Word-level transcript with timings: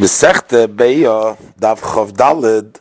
Mesechte 0.00 0.66
Beya 0.66 1.36
Dav 1.58 1.82
Chav 1.82 2.12
Dalid 2.12 2.80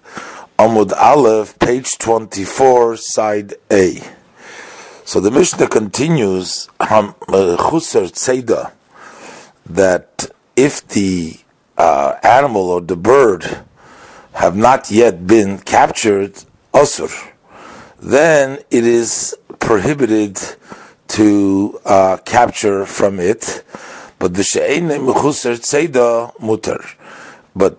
Amud 0.57 0.93
Aleph, 0.93 1.59
page 1.59 1.97
24, 1.97 2.95
side 2.95 3.55
A. 3.69 4.01
So 5.03 5.19
the 5.19 5.29
Mishnah 5.29 5.67
continues, 5.67 6.69
uh, 6.79 7.11
Chusar 7.27 8.09
Tzeda, 8.09 8.71
that 9.65 10.31
if 10.55 10.87
the 10.87 11.35
uh, 11.77 12.15
animal 12.23 12.69
or 12.69 12.79
the 12.79 12.95
bird 12.95 13.65
have 14.31 14.55
not 14.55 14.89
yet 14.89 15.27
been 15.27 15.57
captured, 15.57 16.41
Asur, 16.73 17.11
then 17.99 18.59
it 18.71 18.85
is 18.85 19.35
prohibited 19.59 20.39
to 21.09 21.81
uh, 21.83 22.15
capture 22.23 22.85
from 22.85 23.19
it. 23.19 23.65
But 24.19 24.33
the 24.33 24.43
she'ein 24.43 24.89
mechusar 24.89 25.55
tzeda 25.55 26.35
mutar. 26.39 26.98
But 27.59 27.77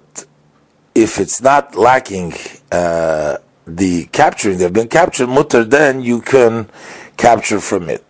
if 0.94 1.18
it's 1.18 1.40
not 1.40 1.74
lacking 1.74 2.34
uh, 2.70 3.38
the 3.66 4.04
capturing, 4.12 4.58
they've 4.58 4.78
been 4.80 4.88
captured 4.88 5.28
mutter, 5.28 5.64
then 5.64 6.02
you 6.02 6.20
can 6.20 6.68
capture 7.16 7.60
from 7.60 7.88
it. 7.88 8.04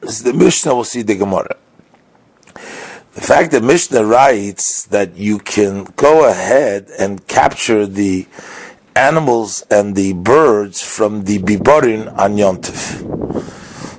The 0.00 0.34
Mishnah 0.34 0.74
will 0.74 0.84
see 0.84 1.00
the 1.00 1.16
Gemara. 1.16 1.56
The 3.14 3.22
fact 3.32 3.52
that 3.52 3.62
Mishnah 3.62 4.04
writes 4.04 4.84
that 4.84 5.16
you 5.16 5.38
can 5.38 5.84
go 5.96 6.28
ahead 6.28 6.90
and 6.98 7.26
capture 7.26 7.86
the 7.86 8.26
animals 8.94 9.64
and 9.70 9.96
the 9.96 10.12
birds 10.12 10.82
from 10.82 11.24
the 11.24 11.38
biborin 11.38 12.14
on 12.18 12.36
Yontif. 12.36 13.00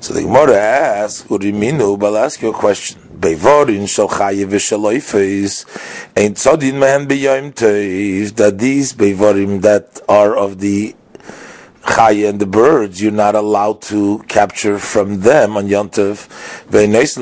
So 0.03 0.13
the 0.13 0.21
Gemara 0.21 0.57
asks, 0.57 1.23
Uriminu, 1.23 1.97
but 1.97 2.13
I'll 2.13 2.25
ask 2.25 2.39
you 2.43 2.49
a 2.49 2.53
question. 2.53 3.06
Beivorin 3.19 3.87
shel 3.87 4.09
chaye 4.09 4.45
v'shaloifes 4.45 5.65
ain't 6.15 6.37
tzodin 6.37 6.77
mehen 6.77 7.07
b'yom 7.07 7.51
toiv 7.51 8.35
that 8.35 8.59
these 8.59 8.93
beivorim 8.93 9.61
that 9.61 9.99
are 10.07 10.35
of 10.37 10.59
the 10.59 10.95
chaye 11.81 12.29
and 12.29 12.39
the 12.39 12.45
birds 12.45 13.01
you're 13.01 13.11
not 13.11 13.33
allowed 13.33 13.81
to 13.81 14.19
capture 14.27 14.77
from 14.77 15.21
them 15.21 15.57
on 15.57 15.67
ve'neis 15.67 17.17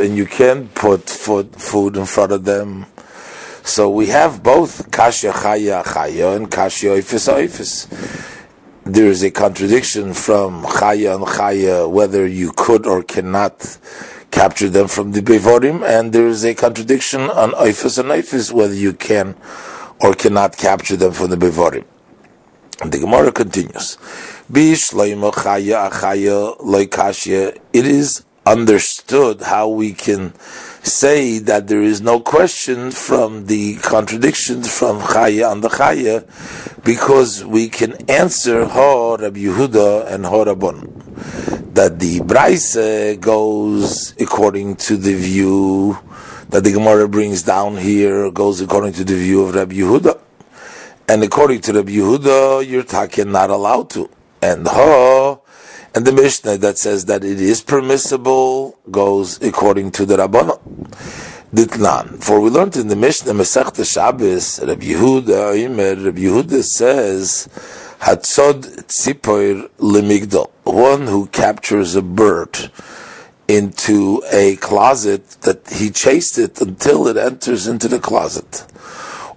and 0.00 0.16
you 0.16 0.24
can 0.24 0.68
put 0.68 1.10
food, 1.10 1.54
food 1.56 1.96
in 1.98 2.06
front 2.06 2.32
of 2.32 2.44
them. 2.44 2.86
So 3.62 3.90
we 3.90 4.06
have 4.06 4.42
both 4.42 4.90
kashya 4.90 5.32
chaya 5.32 5.84
chaya 5.84 6.36
and 6.36 6.50
kashya 6.50 6.96
oifis 6.96 7.28
oifis 7.28 8.26
there 8.84 9.06
is 9.08 9.22
a 9.22 9.30
contradiction 9.30 10.14
from 10.14 10.62
chaya 10.62 11.16
and 11.16 11.26
chaya 11.26 11.88
whether 11.88 12.26
you 12.26 12.50
could 12.56 12.86
or 12.86 13.02
cannot 13.02 13.78
capture 14.30 14.68
them 14.68 14.88
from 14.88 15.12
the 15.12 15.20
Bevorim, 15.20 15.84
and 15.84 16.12
there 16.12 16.26
is 16.26 16.44
a 16.44 16.54
contradiction 16.54 17.22
on 17.22 17.52
Oifis 17.52 17.98
and 17.98 18.10
Oifis 18.10 18.52
whether 18.52 18.74
you 18.74 18.92
can 18.92 19.36
or 20.00 20.14
cannot 20.14 20.56
capture 20.56 20.96
them 20.96 21.12
from 21.12 21.30
the 21.30 21.36
Bevorim. 21.36 21.84
And 22.80 22.92
the 22.92 22.98
Gemara 22.98 23.32
continues. 23.32 23.98
It 27.72 27.86
is 27.86 28.24
understood 28.46 29.42
how 29.42 29.68
we 29.68 29.92
can 29.92 30.32
say 30.82 31.38
that 31.38 31.68
there 31.68 31.82
is 31.82 32.00
no 32.00 32.20
question 32.20 32.90
from 32.90 33.46
the 33.46 33.76
contradictions 33.76 34.72
from 34.76 35.00
Chaya 35.00 35.52
and 35.52 35.62
the 35.62 35.68
Chaya 35.68 36.24
because 36.84 37.44
we 37.44 37.68
can 37.68 37.92
answer 38.10 38.64
Ho 38.64 39.16
Rabbi 39.16 39.40
Yehuda 39.40 40.10
and 40.12 40.26
Ho 40.26 40.44
Rabbon. 40.44 40.96
That 41.74 42.00
the 42.00 42.20
Braise 42.20 42.74
goes 43.20 44.14
according 44.20 44.76
to 44.76 44.96
the 44.96 45.14
view 45.14 45.98
that 46.50 46.64
the 46.64 46.72
Gemara 46.72 47.08
brings 47.08 47.44
down 47.44 47.76
here, 47.76 48.28
goes 48.32 48.60
according 48.60 48.92
to 48.94 49.04
the 49.04 49.14
view 49.14 49.44
of 49.44 49.54
Rabbi 49.54 49.74
Yehuda. 49.74 50.20
And 51.08 51.22
according 51.22 51.60
to 51.62 51.72
Rabbi 51.72 51.92
Yehuda, 51.92 52.66
you're 52.66 52.82
talking 52.82 53.30
not 53.30 53.50
allowed 53.50 53.90
to. 53.90 54.10
And 54.42 54.66
Ho 54.66 55.29
and 55.94 56.06
the 56.06 56.12
Mishnah 56.12 56.58
that 56.58 56.78
says 56.78 57.06
that 57.06 57.24
it 57.24 57.40
is 57.40 57.62
permissible 57.62 58.78
goes 58.90 59.40
according 59.42 59.90
to 59.92 60.06
the 60.06 60.16
Rabbana. 60.16 60.58
Ditlan. 61.52 62.22
For 62.22 62.40
we 62.40 62.48
learned 62.48 62.76
in 62.76 62.86
the 62.86 62.94
Mishnah, 62.94 63.32
Masechta 63.32 63.84
Shabbos, 63.84 64.60
Rabbi 64.60 64.86
Yehuda, 64.86 65.66
Imer, 65.66 66.04
Rabbi 66.04 66.20
Yehuda 66.20 66.62
says, 66.62 67.48
Hatzod 68.00 68.86
Tzipoir 68.86 69.68
Lemigdal, 69.78 70.48
one 70.62 71.08
who 71.08 71.26
captures 71.26 71.96
a 71.96 72.02
bird 72.02 72.70
into 73.48 74.22
a 74.30 74.54
closet 74.56 75.28
that 75.42 75.68
he 75.70 75.90
chased 75.90 76.38
it 76.38 76.60
until 76.60 77.08
it 77.08 77.16
enters 77.16 77.66
into 77.66 77.88
the 77.88 77.98
closet. 77.98 78.64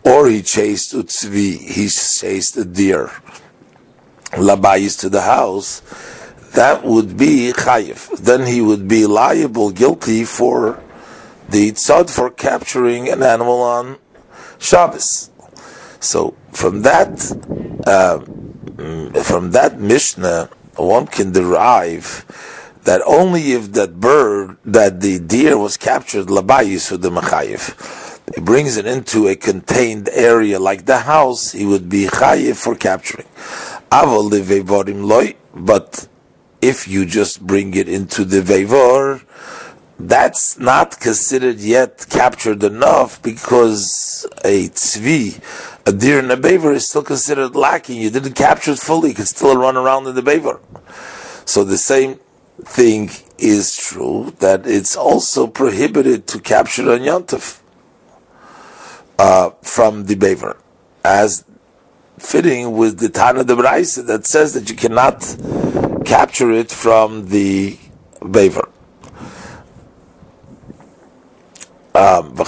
Or 0.03 0.29
he 0.29 0.43
chased 0.43 0.93
Utzvi, 0.93 1.57
he 1.59 1.89
chased 1.89 2.55
a 2.57 2.65
deer. 2.65 3.09
Labayis 4.33 4.99
to 4.99 5.09
the 5.09 5.21
house, 5.21 5.81
that 6.53 6.83
would 6.83 7.17
be 7.17 7.51
chayiv. 7.53 8.17
Then 8.17 8.45
he 8.45 8.61
would 8.61 8.87
be 8.87 9.05
liable, 9.05 9.71
guilty 9.71 10.23
for 10.23 10.81
the 11.49 11.71
tzad 11.71 12.09
for 12.09 12.29
capturing 12.29 13.09
an 13.09 13.21
animal 13.21 13.61
on 13.61 13.97
Shabbos. 14.59 15.29
So 15.99 16.35
from 16.51 16.81
that, 16.83 17.09
uh, 17.85 18.19
from 19.23 19.51
that 19.51 19.79
Mishnah, 19.79 20.49
one 20.75 21.07
can 21.07 21.31
derive 21.31 22.25
that 22.83 23.01
only 23.05 23.53
if 23.53 23.71
that 23.73 23.99
bird, 23.99 24.57
that 24.65 24.99
the 25.01 25.19
deer 25.19 25.57
was 25.57 25.77
captured, 25.77 26.27
labayis 26.27 26.89
the 27.01 27.09
mechayiv. 27.09 27.61
He 28.35 28.41
brings 28.41 28.77
it 28.77 28.85
into 28.85 29.27
a 29.27 29.35
contained 29.35 30.09
area 30.09 30.59
like 30.59 30.85
the 30.85 30.99
house, 30.99 31.51
he 31.51 31.65
would 31.65 31.89
be 31.89 32.05
chayiv 32.05 32.55
for 32.55 32.75
capturing. 32.75 33.27
But 35.55 36.07
if 36.63 36.87
you 36.87 37.05
just 37.05 37.45
bring 37.45 37.73
it 37.73 37.89
into 37.89 38.23
the 38.23 38.41
Veivor, 38.41 39.21
that's 39.99 40.57
not 40.57 40.97
considered 40.99 41.59
yet 41.59 42.05
captured 42.09 42.63
enough 42.63 43.21
because 43.21 44.25
a 44.45 44.69
tzvi, 44.69 45.41
a 45.85 45.91
deer 45.91 46.19
in 46.19 46.31
a 46.31 46.37
beaver, 46.37 46.71
is 46.71 46.87
still 46.87 47.03
considered 47.03 47.53
lacking. 47.55 48.01
You 48.01 48.09
didn't 48.09 48.33
capture 48.33 48.71
it 48.71 48.79
fully, 48.79 49.09
you 49.09 49.15
can 49.15 49.25
still 49.25 49.57
run 49.57 49.75
around 49.75 50.07
in 50.07 50.15
the 50.15 50.21
beaver. 50.21 50.59
So 51.45 51.65
the 51.65 51.77
same 51.77 52.19
thing 52.63 53.11
is 53.37 53.75
true 53.75 54.33
that 54.39 54.65
it's 54.65 54.95
also 54.95 55.47
prohibited 55.47 56.27
to 56.27 56.39
capture 56.39 56.93
a 56.93 56.97
yontif 56.97 57.61
uh, 59.19 59.49
from 59.61 60.05
the 60.05 60.15
beaver, 60.15 60.57
as 61.03 61.43
fitting 62.17 62.77
with 62.77 62.99
the 62.99 63.09
Tana 63.09 63.43
de 63.43 63.53
Braisa 63.53 64.05
that 64.07 64.25
says 64.25 64.53
that 64.53 64.69
you 64.69 64.75
cannot 64.77 65.21
capture 66.03 66.51
it 66.51 66.71
from 66.71 67.29
the 67.29 67.77
beaver. 68.31 68.69
Um, 71.95 72.33
the 72.35 72.43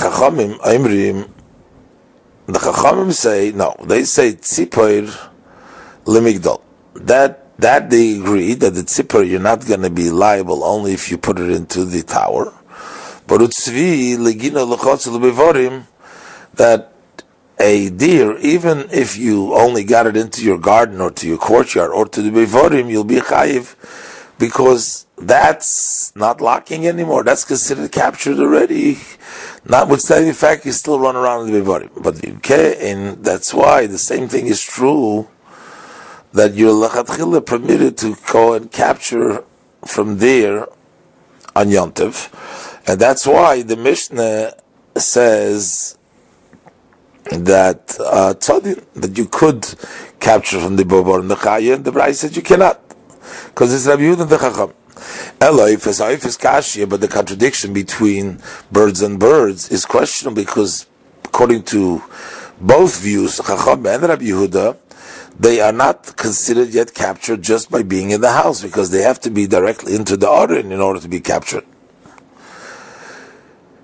Chachamim 2.59 3.13
say, 3.13 3.51
no, 3.51 3.75
they 3.83 4.03
say 4.03 4.33
tzipoir 4.33 5.29
lemigdol. 6.05 6.61
That 6.95 7.57
that 7.59 7.89
they 7.89 8.17
agree 8.17 8.53
that 8.53 8.71
the 8.71 8.81
tzipor 8.81 9.27
you're 9.27 9.39
not 9.39 9.65
going 9.65 9.81
to 9.81 9.89
be 9.89 10.11
liable 10.11 10.63
only 10.63 10.93
if 10.93 11.09
you 11.09 11.17
put 11.17 11.39
it 11.39 11.49
into 11.49 11.85
the 11.85 12.03
tower. 12.03 12.53
But 13.27 13.41
utzvi 13.41 14.17
legina 14.17 14.65
lechotz 14.65 15.07
lebevorim 15.07 15.85
that 16.55 16.94
a 17.59 17.89
deer, 17.89 18.37
even 18.37 18.87
if 18.91 19.17
you 19.17 19.53
only 19.53 19.83
got 19.83 20.07
it 20.07 20.17
into 20.17 20.43
your 20.43 20.57
garden 20.57 20.99
or 21.01 21.11
to 21.11 21.27
your 21.27 21.37
courtyard 21.37 21.91
or 21.91 22.05
to 22.05 22.21
the 22.21 22.29
bevorim, 22.29 22.89
you'll 22.89 23.03
be 23.03 23.15
chayiv 23.15 23.75
because 24.37 25.05
that's 25.17 26.13
not 26.15 26.41
locking 26.41 26.85
anymore. 26.85 27.23
That's 27.23 27.45
considered 27.45 27.91
captured 27.91 28.39
already. 28.39 28.97
Notwithstanding 29.67 30.27
the 30.27 30.33
fact 30.33 30.65
you 30.65 30.73
still 30.73 30.99
run 30.99 31.15
around 31.15 31.47
in 31.47 31.53
the 31.53 31.61
bevorim, 31.61 32.03
but 32.03 32.21
can, 32.43 32.75
and 32.79 33.23
that's 33.23 33.53
why 33.53 33.87
the 33.87 33.97
same 33.97 34.27
thing 34.27 34.47
is 34.47 34.61
true 34.61 35.27
that 36.33 36.53
you're 36.53 36.73
lachatchila 36.73 37.45
permitted 37.45 37.97
to 37.97 38.15
go 38.31 38.53
and 38.53 38.71
capture 38.71 39.43
from 39.85 40.17
there 40.17 40.67
on 41.55 41.67
Yontiv, 41.67 42.29
and 42.85 42.99
that's 42.99 43.25
why 43.25 43.61
the 43.61 43.77
Mishnah 43.77 44.53
says 44.97 45.97
that 47.31 47.97
uh, 47.99 48.33
that 48.33 49.17
you 49.17 49.25
could 49.25 49.65
capture 50.19 50.59
from 50.59 50.75
the 50.75 50.83
Bobar 50.83 51.21
and 51.21 51.31
the 51.31 51.35
Chaya, 51.35 51.75
and 51.75 51.85
the 51.85 51.91
Brai 51.91 52.13
said 52.13 52.35
you 52.35 52.41
cannot. 52.41 52.81
Because 53.47 53.73
it's 53.73 53.87
Rabbi 53.87 54.03
Yud 54.03 54.21
and 54.21 54.29
the 54.29 54.37
Chacham. 54.37 54.73
Is 54.95 56.37
kashia, 56.37 56.87
but 56.87 57.01
the 57.01 57.07
contradiction 57.07 57.73
between 57.73 58.39
birds 58.71 59.01
and 59.01 59.19
birds 59.19 59.69
is 59.69 59.85
questionable 59.85 60.35
because 60.43 60.87
according 61.23 61.63
to 61.63 62.01
both 62.61 63.01
views, 63.01 63.37
Chacham 63.37 63.85
and 63.85 64.03
Rabbi 64.03 64.25
Yehuda, 64.25 64.77
they 65.37 65.59
are 65.59 65.73
not 65.73 66.15
considered 66.15 66.69
yet 66.69 66.93
captured 66.93 67.41
just 67.41 67.69
by 67.69 67.83
being 67.83 68.11
in 68.11 68.21
the 68.21 68.31
house 68.31 68.61
because 68.61 68.91
they 68.91 69.01
have 69.01 69.19
to 69.21 69.29
be 69.29 69.47
directly 69.47 69.95
into 69.95 70.15
the 70.15 70.29
Aron 70.29 70.71
in 70.71 70.79
order 70.79 70.99
to 70.99 71.09
be 71.09 71.19
captured. 71.19 71.65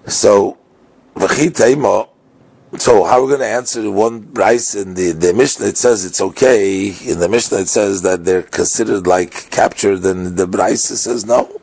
So, 0.07 0.57
so 2.77 3.03
how 3.03 3.19
are 3.19 3.23
we 3.23 3.27
going 3.27 3.41
to 3.41 3.47
answer 3.47 3.81
the 3.81 3.91
one 3.91 4.23
price 4.23 4.75
in 4.75 4.93
the, 4.93 5.11
the 5.11 5.33
Mishnah? 5.33 5.67
It 5.67 5.77
says 5.77 6.05
it's 6.05 6.21
okay. 6.21 6.87
In 7.05 7.19
the 7.19 7.27
Mishnah, 7.27 7.59
it 7.59 7.67
says 7.67 8.01
that 8.03 8.23
they're 8.23 8.43
considered 8.43 9.05
like 9.05 9.51
captured, 9.51 10.05
and 10.05 10.37
the 10.37 10.47
Braise 10.47 10.83
says 10.83 11.25
no. 11.25 11.59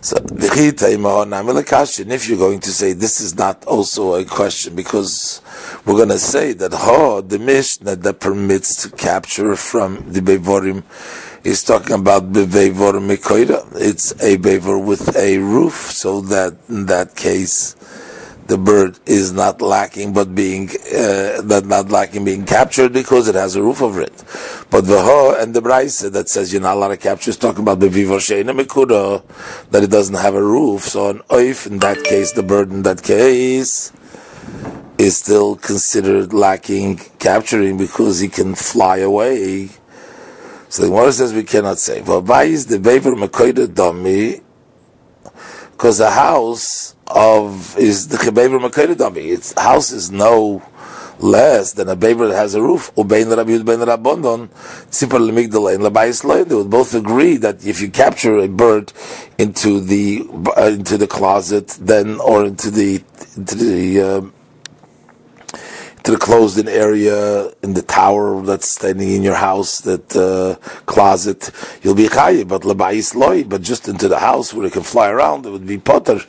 So 0.00 0.16
and 0.16 2.12
if 2.12 2.28
you're 2.28 2.38
going 2.38 2.60
to 2.60 2.70
say 2.70 2.92
this 2.92 3.20
is 3.20 3.36
not 3.36 3.64
also 3.64 4.14
a 4.14 4.24
question, 4.24 4.76
because 4.76 5.40
we're 5.86 5.96
going 5.96 6.10
to 6.10 6.18
say 6.18 6.52
that 6.52 6.72
ha 6.72 7.20
the 7.22 7.38
Mishnah 7.38 7.96
that 7.96 8.20
permits 8.20 8.82
to 8.82 8.90
capture 8.96 9.56
from 9.56 10.12
the 10.12 10.20
Bevorim 10.20 10.84
is 11.42 11.64
talking 11.64 11.96
about 11.96 12.32
Bevorim 12.32 13.08
Mekoira. 13.08 13.66
It's 13.74 14.12
a 14.22 14.36
Bevor 14.36 14.84
with 14.84 15.16
a 15.16 15.38
roof, 15.38 15.72
so 15.72 16.20
that 16.20 16.56
in 16.68 16.86
that 16.86 17.16
case 17.16 17.74
the 18.48 18.56
bird 18.56 18.98
is 19.04 19.32
not 19.32 19.60
lacking, 19.60 20.14
but 20.14 20.34
being 20.34 20.70
uh, 20.70 21.42
that 21.42 21.64
not 21.66 21.90
lacking 21.90 22.24
being 22.24 22.46
captured 22.46 22.94
because 22.94 23.28
it 23.28 23.34
has 23.34 23.56
a 23.56 23.62
roof 23.62 23.82
over 23.82 24.00
it. 24.00 24.24
But 24.70 24.86
the 24.86 25.02
ho 25.02 25.36
and 25.38 25.52
the 25.54 25.60
brayse 25.60 26.10
that 26.10 26.30
says 26.30 26.50
you're 26.50 26.62
not 26.62 26.76
allowed 26.78 26.88
to 26.88 26.96
capture 26.96 27.28
is 27.28 27.36
talking 27.36 27.60
about 27.60 27.80
the 27.80 27.90
vivor 27.90 28.16
mekuda 28.16 29.22
that 29.70 29.82
it 29.82 29.90
doesn't 29.90 30.16
have 30.16 30.34
a 30.34 30.42
roof. 30.42 30.82
So 30.82 31.10
an 31.10 31.18
oif 31.28 31.66
in 31.66 31.78
that 31.80 32.02
case, 32.04 32.32
the 32.32 32.42
bird 32.42 32.70
in 32.70 32.82
that 32.84 33.02
case 33.02 33.92
is 34.96 35.18
still 35.18 35.54
considered 35.54 36.32
lacking 36.32 36.96
capturing 37.18 37.76
because 37.76 38.18
he 38.18 38.28
can 38.28 38.54
fly 38.54 38.96
away. 38.98 39.68
So 40.70 40.82
the 40.82 40.88
Gemara 40.88 41.12
says 41.12 41.34
we 41.34 41.44
cannot 41.44 41.78
say. 41.78 42.00
But 42.00 42.22
Why 42.22 42.44
is 42.44 42.66
the 42.66 42.78
beaver 42.78 43.14
mekoida 43.14 43.72
dummy? 43.72 44.40
Because 45.72 45.98
the 45.98 46.10
house 46.10 46.94
of 47.08 47.76
is 47.78 48.08
the 48.08 48.16
chebever 48.16 48.58
makedami. 48.60 49.32
Its 49.32 49.52
house 49.58 49.90
is 49.90 50.10
no 50.10 50.62
less 51.20 51.72
than 51.72 51.88
a 51.88 51.96
beaver 51.96 52.28
that 52.28 52.36
has 52.36 52.54
a 52.54 52.62
roof. 52.62 52.92
Ubein 52.96 53.34
Rabbi 53.34 53.50
Ubein 53.50 53.86
Rabbondon 53.86 54.48
Tzipar 54.90 55.18
Lemigdala 55.20 55.74
and 55.74 55.84
Labayis 55.84 56.48
They 56.48 56.54
would 56.54 56.70
both 56.70 56.94
agree 56.94 57.36
that 57.38 57.64
if 57.66 57.80
you 57.80 57.90
capture 57.90 58.38
a 58.38 58.48
bird 58.48 58.92
into 59.38 59.80
the 59.80 60.26
uh, 60.56 60.66
into 60.66 60.96
the 60.96 61.06
closet, 61.06 61.68
then 61.80 62.20
or 62.20 62.44
into 62.44 62.70
the 62.70 63.02
into 63.36 63.54
the 63.54 64.00
uh, 64.00 64.20
to 66.04 66.12
the 66.12 66.18
closed-in 66.18 66.68
area 66.68 67.50
in 67.62 67.74
the 67.74 67.82
tower 67.82 68.40
that's 68.42 68.70
standing 68.70 69.10
in 69.10 69.22
your 69.22 69.34
house, 69.34 69.80
that 69.82 70.16
uh, 70.16 70.56
closet, 70.86 71.50
you'll 71.82 71.94
be 71.94 72.08
chayiv. 72.08 72.48
But 72.48 72.62
lebayis 72.62 73.14
loy, 73.14 73.44
but 73.44 73.62
just 73.62 73.88
into 73.88 74.08
the 74.08 74.18
house 74.18 74.54
where 74.54 74.66
it 74.66 74.72
can 74.72 74.82
fly 74.82 75.08
around, 75.10 75.46
it 75.46 75.50
would 75.50 75.66
be 75.66 75.78
potter, 75.78 76.20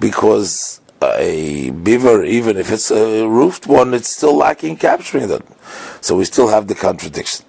because 0.00 0.80
a 1.02 1.70
beaver, 1.70 2.24
even 2.24 2.56
if 2.56 2.72
it's 2.72 2.90
a 2.90 3.26
roofed 3.26 3.66
one, 3.66 3.94
it's 3.94 4.08
still 4.08 4.36
lacking 4.36 4.76
capturing 4.76 5.28
them. 5.28 5.44
So 6.00 6.16
we 6.16 6.24
still 6.24 6.48
have 6.48 6.68
the 6.68 6.74
contradiction. 6.74 7.44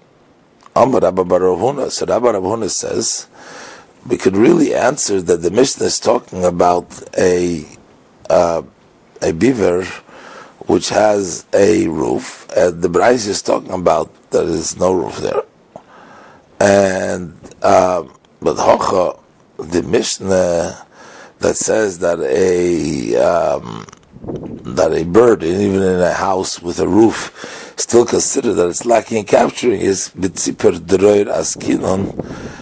Amar 0.75 1.01
Rabba 1.01 1.23
Baravuna. 1.23 1.89
So 1.89 2.05
Rabba 2.05 2.33
Baravuna 2.33 2.69
says 2.69 3.27
we 4.05 4.17
could 4.17 4.35
really 4.37 4.73
answer 4.75 5.21
that 5.21 5.41
the 5.41 5.51
Mishnah 5.51 5.87
is 5.87 5.99
talking 5.99 6.43
about 6.43 7.03
a 7.17 7.65
uh, 8.29 8.61
a 9.21 9.31
beaver 9.33 9.87
which 10.67 10.89
has 10.89 11.45
a 11.53 11.87
roof, 11.87 12.47
and 12.55 12.81
the 12.81 12.89
Braise 12.89 13.27
is 13.27 13.41
talking 13.41 13.71
about 13.71 14.13
there 14.31 14.43
is 14.43 14.77
no 14.77 14.93
roof 14.93 15.17
there. 15.17 15.41
And 16.59 17.33
um, 17.63 18.13
but 18.41 18.57
Hocha, 18.57 19.19
the 19.57 19.83
Mishnah 19.83 20.85
that 21.39 21.55
says 21.55 21.99
that 21.99 22.19
a 22.19 23.15
um, 23.15 23.85
that 24.75 24.91
a 24.93 25.05
bird, 25.05 25.43
even 25.43 25.81
in 25.81 25.99
a 25.99 26.13
house 26.13 26.61
with 26.61 26.79
a 26.79 26.87
roof, 26.87 27.73
still 27.77 28.05
considered 28.05 28.53
that 28.53 28.67
it's 28.67 28.85
lacking 28.85 29.19
in 29.19 29.25
capturing 29.25 29.79
is 29.79 30.11
bitziper 30.17 30.73
droir 30.79 31.27
askinon 31.27 32.13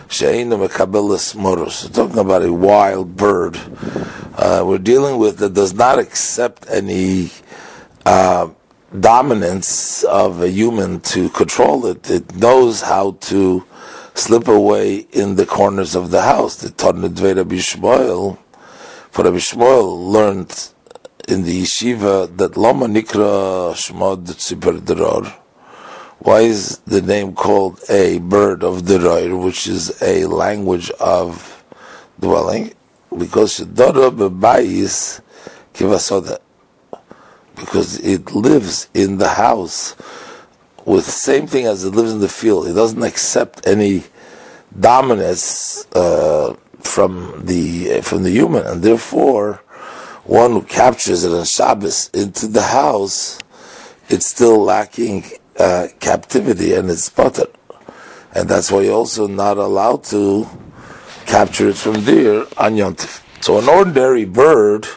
she'enu 0.09 0.57
mekabelas 0.57 1.35
moros. 1.35 1.89
Talking 1.89 2.19
about 2.19 2.43
a 2.43 2.53
wild 2.53 3.15
bird, 3.15 3.59
uh, 4.37 4.63
we're 4.65 4.77
dealing 4.77 5.17
with 5.17 5.37
that 5.39 5.53
does 5.53 5.73
not 5.73 5.97
accept 5.99 6.65
any 6.69 7.31
uh, 8.05 8.49
dominance 8.99 10.03
of 10.03 10.41
a 10.41 10.49
human 10.49 11.01
to 11.01 11.29
control 11.29 11.85
it. 11.87 12.09
It 12.09 12.35
knows 12.35 12.81
how 12.81 13.11
to 13.21 13.65
slip 14.13 14.47
away 14.47 15.07
in 15.11 15.35
the 15.35 15.45
corners 15.45 15.95
of 15.95 16.11
the 16.11 16.21
house. 16.21 16.55
The 16.57 16.69
Tornedve 16.69 17.35
Rabbi 17.35 17.55
Shmuel, 17.55 18.37
for 19.11 19.23
Rabbi 19.23 19.37
Shmuel 19.37 20.11
learned 20.11 20.69
in 21.27 21.43
the 21.43 21.63
yeshiva 21.63 22.35
that 22.37 22.55
Loma 22.55 22.87
Nikra 22.87 23.73
Shmod 23.73 24.25
Tzipar 24.25 24.79
Dror. 24.85 25.25
Why 26.19 26.41
is 26.41 26.79
the 26.79 27.01
name 27.01 27.33
called 27.35 27.79
a 27.89 28.19
bird 28.19 28.63
of 28.63 28.85
Dror, 28.85 29.35
which 29.37 29.67
is 29.67 30.01
a 30.01 30.25
language 30.25 30.89
of 30.91 31.63
dwelling? 32.19 32.73
Because 33.17 33.59
Shadora 33.59 34.11
Bebayis 34.11 35.21
Kivasoda 35.73 36.39
because 37.55 37.99
it 37.99 38.31
lives 38.33 38.89
in 38.93 39.17
the 39.17 39.29
house 39.29 39.95
with 40.85 41.05
the 41.05 41.11
same 41.11 41.47
thing 41.47 41.65
as 41.65 41.83
it 41.83 41.95
lives 41.95 42.13
in 42.13 42.19
the 42.19 42.29
field. 42.29 42.67
It 42.67 42.73
doesn't 42.73 43.01
accept 43.01 43.65
any 43.67 44.03
dominance 44.79 45.85
uh, 45.93 46.55
from 46.81 47.45
the 47.45 48.01
from 48.01 48.23
the 48.23 48.31
human, 48.31 48.65
and 48.65 48.83
therefore, 48.83 49.61
one 50.23 50.51
who 50.51 50.61
captures 50.61 51.23
it 51.23 51.31
on 51.31 51.45
Shabbos 51.45 52.09
into 52.13 52.47
the 52.47 52.61
house, 52.61 53.39
it's 54.09 54.25
still 54.27 54.63
lacking 54.63 55.25
uh, 55.59 55.87
captivity 55.99 56.73
and 56.73 56.89
it's 56.89 57.09
butter, 57.09 57.47
and 58.33 58.47
that's 58.47 58.71
why 58.71 58.81
you're 58.81 58.93
also 58.93 59.27
not 59.27 59.57
allowed 59.57 60.03
to 60.05 60.47
capture 61.25 61.69
it 61.69 61.77
from 61.77 62.03
there 62.03 62.45
on. 62.57 62.95
So 63.41 63.59
an 63.59 63.69
ordinary 63.69 64.25
bird 64.25 64.87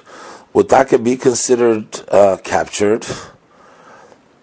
would 0.59 0.71
that 0.71 1.05
be 1.05 1.17
considered 1.17 1.87
uh, 2.11 2.37
captured? 2.43 3.07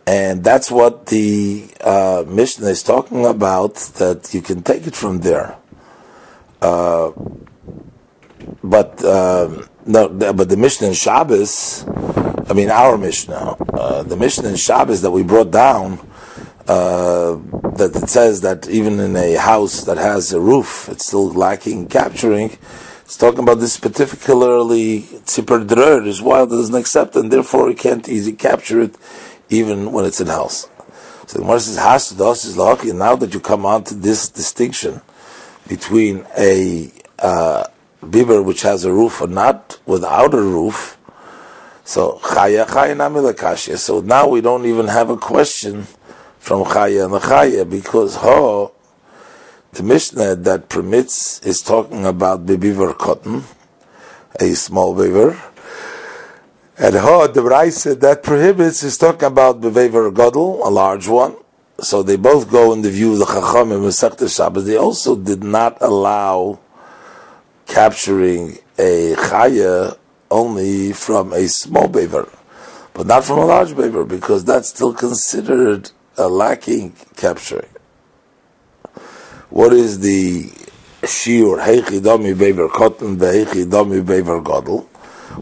And 0.08 0.46
that's 0.46 0.72
what 0.72 1.08
the 1.08 1.68
uh, 1.82 2.24
Mishnah 2.26 2.70
is 2.70 2.84
talking 2.84 3.26
about, 3.26 3.76
that 4.00 4.34
you 4.34 4.42
can 4.42 4.64
take 4.64 4.88
it 4.88 4.96
from 4.96 5.20
there. 5.20 5.58
Uh, 6.62 7.12
but 8.64 9.04
um, 9.04 9.68
no, 9.86 10.08
but 10.08 10.48
the 10.48 10.56
Mishnah 10.56 10.88
in 10.88 10.94
Shabbos, 10.94 11.84
I 12.50 12.54
mean 12.54 12.70
our 12.70 12.98
Mishnah, 12.98 13.58
uh, 13.74 14.04
the 14.04 14.16
Mishnah 14.16 14.48
in 14.48 14.56
Shabbos 14.56 15.01
that 15.01 15.12
we 15.12 15.22
brought 15.22 15.51
down, 15.51 16.00
uh, 16.66 17.36
that 17.75 17.92
it 17.94 18.10
says 18.10 18.39
that 18.39 18.70
even 18.70 19.01
in 19.01 19.18
a 19.18 19.34
house 19.36 19.84
that 19.84 19.98
has 19.98 20.32
a 20.32 20.39
roof, 20.39 20.88
it's 20.88 21.08
still 21.08 21.30
lacking 21.34 21.89
capturing. 21.89 22.58
It's 23.06 23.18
talking 23.18 23.42
about 23.42 23.60
this 23.60 23.78
particularly 23.78 25.02
tzipar 25.02 25.68
drer 25.68 26.04
is 26.04 26.24
wild, 26.24 26.50
doesn't 26.50 26.74
accept, 26.74 27.16
and 27.16 27.32
therefore 27.32 27.70
he 27.70 27.76
can't 27.76 28.10
easily 28.10 28.36
capture 28.36 28.82
it, 28.82 28.96
even 29.48 29.92
when 29.92 30.06
it's 30.06 30.20
in 30.20 30.26
house. 30.26 30.68
So 31.28 31.38
the 31.40 31.60
says, 31.60 31.78
"Has 31.78 32.10
dos 32.10 32.46
is 32.46 32.58
lucky." 32.58 32.92
Now 32.94 33.16
that 33.16 33.32
you 33.32 33.40
come 33.40 33.64
on 33.64 33.84
to 33.84 33.94
this 33.94 34.28
distinction 34.30 35.02
between 35.68 36.26
a 36.36 36.92
uh, 37.20 37.66
beaver 38.10 38.42
which 38.42 38.64
has 38.64 38.86
a 38.86 38.92
roof 38.92 39.22
or 39.22 39.28
not 39.28 39.78
without 39.86 40.34
a 40.34 40.42
roof, 40.42 40.98
so 41.84 42.20
chaya 42.24 42.66
chaya. 42.66 43.78
So 43.78 44.02
now 44.02 44.28
we 44.28 44.42
don't 44.42 44.66
even 44.66 44.88
have 44.88 45.12
a 45.12 45.18
question 45.18 45.86
from 46.40 46.64
chaya 46.64 47.06
and 47.06 47.14
chaya 47.22 47.70
because 47.70 48.16
ho 48.16 48.75
the 49.75 49.84
Mishnah 49.84 50.36
that 50.38 50.70
permits 50.70 51.39
is 51.41 51.62
talking 51.62 52.05
about 52.05 52.48
the 52.48 52.58
beaver 52.58 52.94
cotton, 52.94 53.44
a 54.39 54.53
small 54.53 54.96
beaver. 54.96 55.41
And 56.77 56.96
Ho, 56.96 57.27
the 57.27 57.41
Raisa 57.41 57.94
that 57.96 58.24
prohibits 58.24 58.84
is 58.84 58.98
talking 58.98 59.27
about 59.27 59.60
the 59.60 59.70
beaver 59.70 60.10
godel, 60.12 60.65
a 60.65 60.70
large 60.70 61.10
one. 61.10 61.36
So 61.82 62.03
they 62.03 62.15
both 62.15 62.50
go 62.50 62.72
in 62.72 62.84
the 62.84 62.89
view 62.89 63.13
of 63.13 63.20
the 63.20 63.25
Chacham 63.25 63.74
and 63.74 63.84
Masechta 63.84 64.34
Shabbos. 64.34 64.65
They 64.65 64.77
also 64.77 65.13
did 65.17 65.44
not 65.44 65.77
allow 65.82 66.60
capturing 67.67 68.60
a 68.79 69.13
chaya 69.15 69.98
only 70.32 70.94
from 70.94 71.34
a 71.34 71.50
small 71.50 71.89
beaver, 71.89 72.29
but 72.94 73.08
not 73.08 73.25
from 73.25 73.39
a 73.39 73.46
large 73.46 73.75
beaver, 73.75 74.05
because 74.05 74.46
that's 74.46 74.70
still 74.70 74.94
considered 74.94 75.91
a 76.17 76.29
lacking 76.29 76.96
capturing. 77.17 77.75
What 79.56 79.72
is 79.72 80.02
the 80.02 80.50
shiur 81.04 81.64
heichi 81.64 82.02
dami 82.02 82.38
beaver 82.38 82.68
cotton 82.68 83.16
heichi 83.16 83.64
dami 83.64 84.06
beaver 84.06 84.42
godel? 84.42 84.84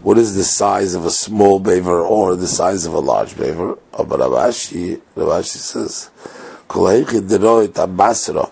What 0.04 0.18
is 0.18 0.36
the 0.36 0.44
size 0.44 0.94
of 0.94 1.04
a 1.04 1.10
small 1.10 1.58
beaver 1.58 2.00
or 2.00 2.36
the 2.36 2.46
size 2.46 2.86
of 2.86 2.94
a 2.94 3.00
large 3.00 3.36
beaver? 3.36 3.76
Oh, 3.92 4.04
but 4.04 4.20
Ravashi, 4.20 5.00
Ravashi 5.16 5.56
says, 5.56 6.10
kol 6.68 6.84
heichi 6.84 7.28
deroit 7.28 7.72
abasra 7.72 8.48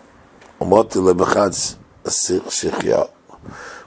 umoti 0.60 0.98
lebechatz 1.00 1.76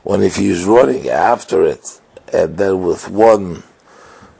when 0.03 0.21
if 0.23 0.37
he's 0.37 0.63
running 0.63 1.09
after 1.09 1.65
it 1.65 1.99
and 2.31 2.57
then 2.57 2.81
with 2.83 3.09
one 3.09 3.63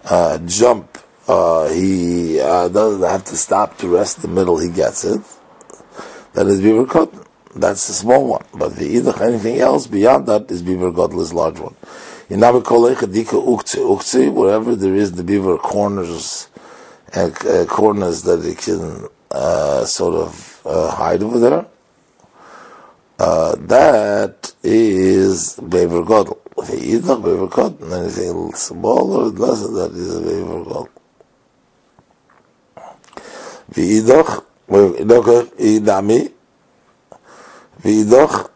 uh, 0.05 0.37
jump, 0.45 0.97
uh, 1.27 1.67
he 1.67 2.39
uh, 2.39 2.69
doesn't 2.69 3.09
have 3.09 3.25
to 3.25 3.35
stop 3.35 3.77
to 3.79 3.89
rest 3.89 4.23
in 4.23 4.29
the 4.29 4.35
middle, 4.39 4.57
he 4.57 4.69
gets 4.69 5.03
it. 5.03 5.21
That 6.31 6.47
is 6.47 6.61
beaver 6.61 6.85
cotton. 6.85 7.24
That's 7.55 7.87
the 7.87 7.93
small 7.93 8.27
one. 8.27 8.43
But 8.53 8.75
the 8.75 8.85
either 8.85 9.13
anything 9.23 9.59
else 9.59 9.87
beyond 9.87 10.27
that 10.27 10.51
is 10.51 10.61
beaver 10.61 10.91
gadol 10.91 11.21
is 11.21 11.33
large 11.33 11.57
one. 11.59 11.75
Wherever 12.27 12.59
there 14.75 14.95
is 14.95 15.11
the 15.13 15.23
beaver 15.23 15.57
corners 15.57 16.49
and 17.13 17.33
uh, 17.45 17.65
corners 17.65 18.23
that 18.23 18.43
it 18.45 18.57
can 18.57 19.07
uh, 19.31 19.85
sort 19.85 20.15
of 20.15 20.61
uh, 20.65 20.91
hide 20.91 21.23
over 21.23 21.39
there, 21.39 21.65
uh, 23.19 23.55
that 23.57 24.53
is 24.63 25.55
beaver 25.57 26.03
gadol. 26.03 26.41
If 26.57 26.67
he 26.69 26.95
eat 26.95 27.01
beaver 27.01 27.47
cotton, 27.47 27.93
anything 27.93 28.53
smaller, 28.53 29.25
less 29.25 29.61
than 29.61 29.75
that 29.75 29.91
is 29.91 30.15
a 30.15 30.21
beaver 30.21 30.63
gadol. 30.63 30.89
V'idach, 33.71 34.43
v'idach, 34.67 35.45
idami, 35.57 36.31
v'idach, 37.85 38.49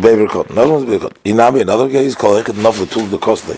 beaver 0.00 0.28
cotton. 0.28 0.52
Another 0.52 0.72
one's 0.72 1.00
cotton. 1.00 1.18
Inami, 1.24 1.62
another 1.62 1.88
case, 1.88 2.14
called 2.14 2.44
echet 2.44 2.54
nafla 2.54 2.86
tul 2.90 3.06
the 3.06 3.18
costly. 3.18 3.56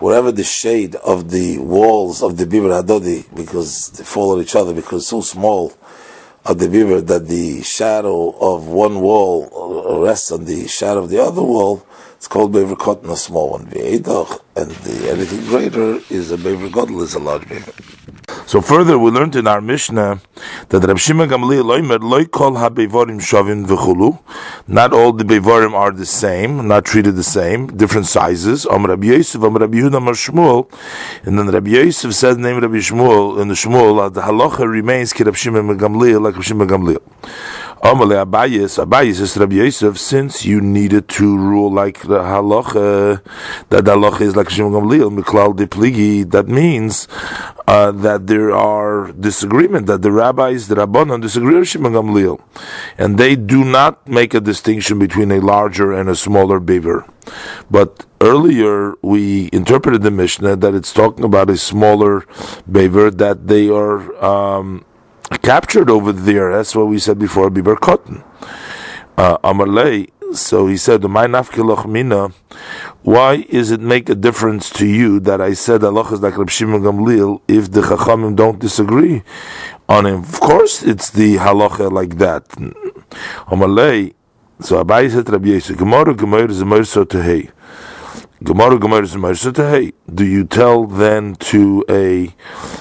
Wherever 0.00 0.32
the 0.32 0.42
shade 0.42 0.96
of 0.96 1.30
the 1.30 1.58
walls 1.58 2.22
of 2.22 2.36
the 2.36 2.44
beaver 2.44 2.70
hadodi, 2.70 3.24
because 3.36 3.90
they 3.90 4.02
fall 4.02 4.32
on 4.32 4.40
each 4.42 4.56
other, 4.56 4.74
because 4.74 5.06
so 5.06 5.20
small, 5.20 5.72
of 6.44 6.58
the 6.58 6.68
beaver 6.68 7.00
that 7.00 7.28
the 7.28 7.62
shadow 7.62 8.30
of 8.40 8.66
one 8.66 9.00
wall 9.00 10.02
rests 10.02 10.32
on 10.32 10.44
the 10.44 10.66
shadow 10.66 11.04
of 11.04 11.08
the 11.08 11.22
other 11.22 11.40
wall, 11.40 11.86
it's 12.16 12.26
called 12.26 12.52
cotton, 12.78 13.10
a 13.10 13.16
small 13.16 13.50
one. 13.50 13.62
And 13.62 13.72
the 13.72 15.08
anything 15.08 15.44
greater 15.46 16.00
is 16.10 16.32
a 16.32 16.36
gadol, 16.36 17.00
is 17.02 17.14
a 17.14 17.20
large 17.20 17.48
beaver. 17.48 17.72
So 18.52 18.60
further, 18.60 18.98
we 18.98 19.10
learned 19.10 19.34
in 19.34 19.46
our 19.46 19.62
Mishnah 19.62 20.20
that 20.68 20.84
Reb 20.84 20.98
Shimon 20.98 21.30
Gamliel 21.30 21.64
loimer 21.64 21.98
loy 21.98 22.26
kol 22.26 22.56
ha-bevorim 22.56 23.18
shavin 23.18 23.64
v'chulu. 23.64 24.18
Not 24.68 24.92
all 24.92 25.14
the 25.14 25.24
bevorim 25.24 25.72
are 25.72 25.90
the 25.90 26.04
same, 26.04 26.68
not 26.68 26.84
treated 26.84 27.16
the 27.16 27.22
same, 27.22 27.68
different 27.68 28.08
sizes. 28.08 28.66
Om 28.66 28.84
Rabbi 28.84 29.06
Yosef, 29.06 29.42
Om 29.42 29.56
Rabbi 29.56 29.78
Yehuda, 29.78 30.02
Mar 30.02 30.12
Shmuel. 30.12 30.70
And 31.24 31.38
then 31.38 31.48
Rabbi 31.48 31.70
Yosef 31.70 32.12
said 32.12 32.36
name 32.36 32.60
Rabbi 32.60 32.76
Shmuel, 32.76 33.40
and 33.40 33.50
the 33.50 33.54
Shmuel, 33.54 34.12
the 34.12 34.20
halacha 34.20 34.68
remains 34.68 35.14
ki 35.14 35.24
Reb 35.24 35.34
Shimon 35.34 35.78
Gamliel, 35.78 36.20
like 36.20 36.34
Reb 36.34 36.44
Shimon 36.44 36.68
Gamliel. 36.68 37.00
Amale 37.82 38.24
Abayis, 38.24 38.78
Abayis 38.78 39.20
is 39.20 39.36
Rabbi 39.36 39.56
Yosef, 39.56 39.98
since 39.98 40.44
you 40.44 40.60
needed 40.60 41.08
to 41.08 41.36
rule 41.36 41.68
like 41.68 42.02
the 42.02 42.20
halacha, 42.20 43.20
that 43.70 43.84
the 43.84 43.96
halacha 43.96 44.20
is 44.20 44.36
like 44.36 44.50
Shimon 44.50 44.70
Gamliel, 44.70 45.10
Miklal 45.18 45.56
de 45.56 45.66
Pligi, 45.66 46.30
that 46.30 46.46
means 46.46 47.08
uh, 47.66 47.90
that 47.90 48.28
there 48.28 48.52
are 48.52 49.10
disagreement, 49.10 49.88
that 49.88 50.02
the 50.02 50.12
rabbis, 50.12 50.68
the 50.68 50.76
Rabbanon 50.76 51.22
disagree 51.22 51.58
with 51.58 51.66
Shimon 51.66 51.94
Gamliel. 51.94 52.40
And 52.98 53.18
they 53.18 53.34
do 53.34 53.64
not 53.64 54.06
make 54.06 54.32
a 54.32 54.40
distinction 54.40 55.00
between 55.00 55.32
a 55.32 55.40
larger 55.40 55.92
and 55.92 56.08
a 56.08 56.14
smaller 56.14 56.60
beaver. 56.60 57.04
But 57.68 58.06
earlier 58.20 58.94
we 59.02 59.50
interpreted 59.52 60.02
the 60.02 60.12
Mishnah 60.12 60.54
that 60.54 60.74
it's 60.74 60.92
talking 60.92 61.24
about 61.24 61.50
a 61.50 61.56
smaller 61.56 62.26
beaver, 62.70 63.10
that 63.10 63.48
they 63.48 63.68
are, 63.68 64.24
um, 64.24 64.84
captured 65.42 65.90
over 65.90 66.12
there. 66.12 66.52
That's 66.52 66.74
what 66.74 66.88
we 66.88 66.98
said 66.98 67.18
before, 67.18 67.50
biber 67.50 67.78
cotton. 67.78 68.22
Uh, 69.16 69.38
Amalei, 69.38 70.10
so 70.34 70.66
he 70.66 70.76
said, 70.76 71.04
why 73.02 73.34
is 73.48 73.70
it 73.70 73.80
make 73.80 74.08
a 74.08 74.14
difference 74.14 74.70
to 74.70 74.86
you 74.86 75.20
that 75.20 75.40
I 75.40 75.52
said 75.52 75.84
Allah 75.84 76.10
is 76.12 76.22
like 76.22 76.36
Rab 76.38 76.48
Shimon 76.48 76.82
Gamliel 76.82 77.40
if 77.48 77.70
the 77.70 77.82
Chachamim 77.82 78.36
don't 78.36 78.58
disagree 78.58 79.22
on 79.88 80.06
him? 80.06 80.20
Of 80.20 80.40
course, 80.40 80.82
it's 80.82 81.10
the 81.10 81.36
halacha 81.36 81.92
like 81.92 82.18
that. 82.18 82.48
Amalei, 83.48 84.14
so 84.60 84.82
Abai 84.82 85.10
said 85.10 85.28
Rabbi 85.28 85.48
Yisrael, 85.48 85.76
Gemara, 85.76 86.14
Gemara 86.14 86.44
a 86.44 86.64
mersa 86.64 87.08
to 87.08 87.22
hey. 87.22 87.50
Gemara 88.44 88.78
Gemara 88.78 89.06
said, 89.36 89.56
hey, 89.56 89.92
do 90.12 90.24
you 90.24 90.44
tell 90.44 90.86
then 90.86 91.36
to 91.36 91.84
a 91.88 92.28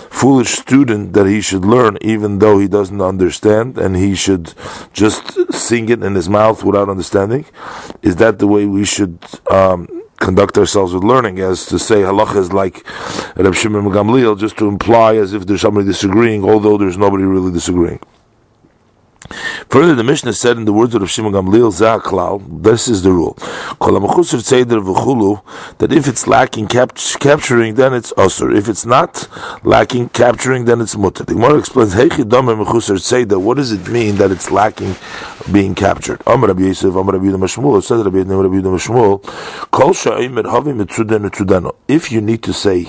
foolish 0.09 0.49
student 0.49 1.13
that 1.13 1.27
he 1.27 1.41
should 1.41 1.65
learn 1.65 1.97
even 2.01 2.39
though 2.39 2.57
he 2.57 2.67
doesn't 2.67 3.01
understand 3.01 3.77
and 3.77 3.95
he 3.95 4.15
should 4.15 4.53
just 4.93 5.53
sing 5.53 5.89
it 5.89 6.01
in 6.03 6.15
his 6.15 6.27
mouth 6.27 6.63
without 6.63 6.89
understanding? 6.89 7.45
Is 8.01 8.15
that 8.17 8.39
the 8.39 8.47
way 8.47 8.65
we 8.65 8.85
should 8.85 9.19
um, 9.51 9.87
conduct 10.17 10.57
ourselves 10.57 10.93
with 10.93 11.03
learning, 11.03 11.39
as 11.39 11.65
to 11.67 11.77
say 11.77 11.97
halacha 11.97 12.37
is 12.37 12.53
like 12.53 12.85
Reb 13.35 13.53
Shimon 13.53 13.85
Gamliel, 13.85 14.39
just 14.39 14.57
to 14.57 14.67
imply 14.67 15.15
as 15.17 15.33
if 15.33 15.45
there's 15.45 15.61
somebody 15.61 15.85
disagreeing, 15.85 16.43
although 16.43 16.77
there's 16.77 16.97
nobody 16.97 17.23
really 17.23 17.51
disagreeing. 17.51 17.99
Further, 19.69 19.95
the 19.95 20.03
Mishnah 20.03 20.33
said 20.33 20.57
in 20.57 20.65
the 20.65 20.73
words 20.73 20.93
of 20.95 21.09
Shimon 21.09 21.33
Gamliel 21.33 21.71
Zaklal, 21.71 22.41
this 22.63 22.87
is 22.87 23.03
the 23.03 23.11
rule: 23.11 23.37
that 25.79 25.91
if 25.91 26.07
it's 26.07 26.27
lacking 26.27 26.67
cap- 26.67 26.97
capturing, 27.19 27.75
then 27.75 27.93
it's 27.93 28.13
usur. 28.13 28.55
If 28.55 28.67
it's 28.69 28.85
not 28.85 29.27
lacking 29.63 30.09
capturing, 30.09 30.65
then 30.65 30.81
it's 30.81 30.95
mutter. 30.97 31.23
The 31.23 31.33
Gemara 31.33 31.57
explains, 31.59 31.95
what 31.95 33.57
does 33.57 33.71
it 33.71 33.87
mean 33.87 34.15
that 34.17 34.31
it's 34.31 34.51
lacking 34.51 34.95
being 35.51 35.75
captured? 35.75 36.21
Amar 36.27 36.49
Rabbi 36.49 36.63
Yosef, 36.63 36.95
Amar 36.95 37.15
Rabbi 37.15 37.27
Mashmuel, 37.37 37.81
said 37.83 38.05
Rabbi 38.05 38.23
Mashmuel, 38.23 39.25
If 41.87 42.11
you 42.11 42.21
need 42.21 42.43
to 42.43 42.53
say 42.53 42.87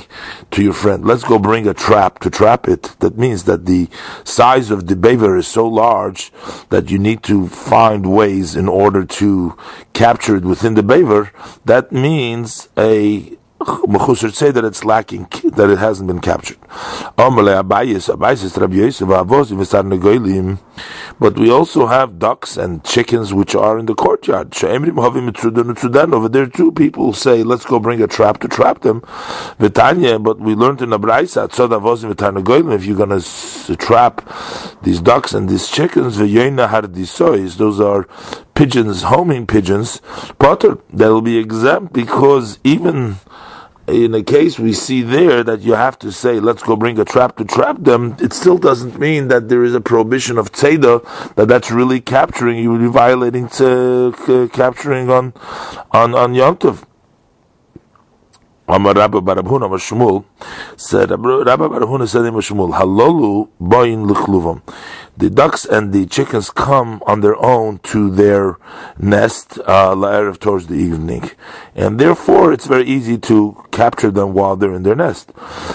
to 0.50 0.62
your 0.62 0.72
friend, 0.72 1.04
let's 1.04 1.24
go 1.24 1.38
bring 1.38 1.68
a 1.68 1.74
trap 1.74 2.18
to 2.20 2.30
trap 2.30 2.68
it, 2.68 2.96
that 3.00 3.16
means 3.16 3.44
that 3.44 3.66
the 3.66 3.88
size 4.24 4.70
of 4.70 4.86
the 4.86 4.96
beaver 4.96 5.36
is 5.36 5.46
so 5.46 5.66
large 5.66 6.32
that 6.70 6.90
you 6.90 6.98
need 6.98 7.22
to 7.24 7.48
find 7.48 8.06
ways 8.06 8.56
in 8.56 8.68
order 8.68 9.04
to 9.04 9.56
capture 9.92 10.36
it 10.36 10.44
within 10.44 10.74
the 10.74 10.82
beaver, 10.82 11.30
that 11.64 11.92
means 11.92 12.68
a 12.76 13.36
Mechusar 13.64 14.32
say 14.32 14.50
that 14.50 14.64
it's 14.64 14.84
lacking, 14.84 15.28
that 15.54 15.70
it 15.70 15.78
hasn't 15.78 16.08
been 16.08 16.20
captured. 16.20 16.58
But 21.20 21.38
we 21.38 21.50
also 21.50 21.86
have 21.86 22.18
ducks 22.18 22.56
and 22.56 22.84
chickens 22.84 23.34
which 23.34 23.54
are 23.54 23.78
in 23.78 23.86
the 23.86 23.94
courtyard. 23.94 24.54
Over 24.62 26.28
there 26.28 26.46
too, 26.46 26.72
people 26.72 27.12
say, 27.12 27.42
let's 27.42 27.64
go 27.64 27.78
bring 27.78 28.02
a 28.02 28.06
trap 28.06 28.38
to 28.40 28.48
trap 28.48 28.80
them. 28.80 29.02
But 29.58 30.40
we 30.40 30.54
learned 30.54 30.82
in 30.82 30.90
the 30.90 30.98
Braisa, 30.98 31.48
if 32.72 32.84
you're 32.84 32.96
going 32.96 33.20
to 33.20 33.76
trap 33.76 34.28
these 34.82 35.00
ducks 35.00 35.32
and 35.34 35.48
these 35.48 35.68
chickens, 35.68 36.16
those 37.56 37.80
are 37.80 38.06
pigeons, 38.54 39.02
homing 39.02 39.46
pigeons, 39.46 40.00
potter, 40.38 40.78
they'll 40.92 41.20
be 41.20 41.38
exempt 41.38 41.92
because 41.92 42.58
even 42.64 43.16
in 43.92 44.14
a 44.14 44.22
case 44.22 44.58
we 44.58 44.72
see 44.72 45.02
there 45.02 45.44
that 45.44 45.60
you 45.60 45.74
have 45.74 45.98
to 46.00 46.10
say, 46.10 46.40
let's 46.40 46.62
go 46.62 46.76
bring 46.76 46.98
a 46.98 47.04
trap 47.04 47.36
to 47.36 47.44
trap 47.44 47.76
them, 47.80 48.16
it 48.20 48.32
still 48.32 48.58
doesn't 48.58 48.98
mean 48.98 49.28
that 49.28 49.48
there 49.48 49.62
is 49.64 49.74
a 49.74 49.80
prohibition 49.80 50.38
of 50.38 50.50
tzeda, 50.52 51.34
that 51.34 51.48
that's 51.48 51.70
really 51.70 52.00
capturing, 52.00 52.58
you 52.58 52.70
would 52.70 52.80
be 52.80 52.88
violating 52.88 53.48
to, 53.48 54.14
uh, 54.28 54.48
capturing 54.54 55.10
on, 55.10 55.32
on, 55.90 56.14
on 56.14 56.34
Yom 56.34 56.56
Tov. 56.56 56.84
Amar 58.68 58.94
Rabbi 58.94 59.18
Barabhuna 59.18 59.68
Shmuel 59.76 60.24
said, 60.76 61.10
Rabbi 61.10 61.66
Barabhuna 61.66 62.08
said 62.08 62.24
in 62.24 62.34
Shmuel, 62.34 62.72
Halolu 62.72 63.50
boin 63.60 64.06
luchluvam 64.06 64.62
the 65.16 65.28
ducks 65.28 65.64
and 65.64 65.92
the 65.92 66.06
chickens 66.06 66.50
come 66.50 67.02
on 67.06 67.20
their 67.20 67.36
own 67.36 67.78
to 67.78 68.10
their 68.10 68.58
nest 68.98 69.58
uh, 69.66 70.32
towards 70.34 70.66
the 70.68 70.74
evening, 70.74 71.30
and 71.74 71.98
therefore 71.98 72.52
it's 72.52 72.66
very 72.66 72.84
easy 72.84 73.18
to 73.18 73.64
capture 73.70 74.10
them 74.10 74.32
while 74.32 74.56
they're 74.56 74.74
in 74.74 74.82
their 74.82 74.94
nest. 74.94 75.32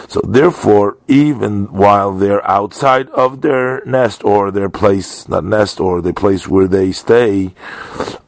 So 0.07 0.21
therefore, 0.21 0.97
even 1.07 1.65
while 1.71 2.13
they're 2.13 2.45
outside 2.49 3.09
of 3.09 3.41
their 3.41 3.83
nest 3.85 4.23
or 4.23 4.51
their 4.51 4.69
place, 4.69 5.29
not 5.29 5.43
nest 5.43 5.79
or 5.79 6.01
the 6.01 6.13
place 6.13 6.47
where 6.47 6.67
they 6.67 6.91
stay, 6.91 7.53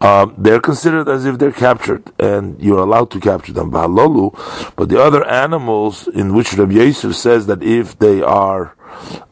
um, 0.02 0.36
they're 0.38 0.62
considered 0.62 1.10
as 1.10 1.26
if 1.26 1.40
they're 1.40 1.52
captured, 1.52 2.04
and 2.20 2.60
you're 2.62 2.80
allowed 2.80 3.12
to 3.12 3.20
capture 3.20 3.54
them. 3.54 3.70
But 3.72 4.90
the 4.90 5.02
other 5.02 5.26
animals 5.28 6.08
in 6.08 6.34
which 6.34 6.54
Rabbi 6.54 6.74
Yosef 6.74 7.16
says 7.16 7.48
that 7.48 7.64
if 7.64 7.98
they 7.98 8.22
are 8.22 8.76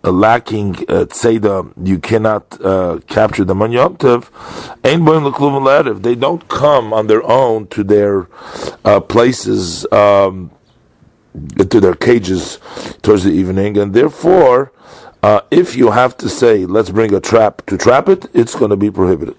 lacking 0.04 0.76
uh, 0.88 1.06
tzeda, 1.06 1.72
you 1.84 2.00
cannot 2.00 2.64
uh, 2.64 3.00
capture 3.08 3.44
them 3.44 3.62
on 3.62 3.72
Yom 3.72 3.98
Tov. 3.98 4.30
They 6.02 6.16
don't 6.16 6.48
come 6.48 6.94
on 6.94 7.08
their 7.08 7.24
own 7.24 7.68
to 7.68 7.84
their 7.84 8.28
uh, 8.86 9.02
places, 9.02 9.86
um, 9.92 10.52
to 11.58 11.80
their 11.80 11.96
cages 11.96 12.60
towards 13.02 13.24
the 13.24 13.32
evening, 13.32 13.78
and 13.78 13.94
therefore, 13.94 14.72
uh, 15.24 15.42
if 15.52 15.76
you 15.76 15.92
have 15.92 16.16
to 16.18 16.30
say, 16.30 16.66
let's 16.66 16.90
bring 16.90 17.14
a 17.14 17.20
trap 17.20 17.66
to 17.66 17.78
trap 17.78 18.08
it, 18.08 18.28
it's 18.34 18.56
going 18.56 18.70
to 18.70 18.78
be 18.78 18.92
prohibited. 18.92 19.36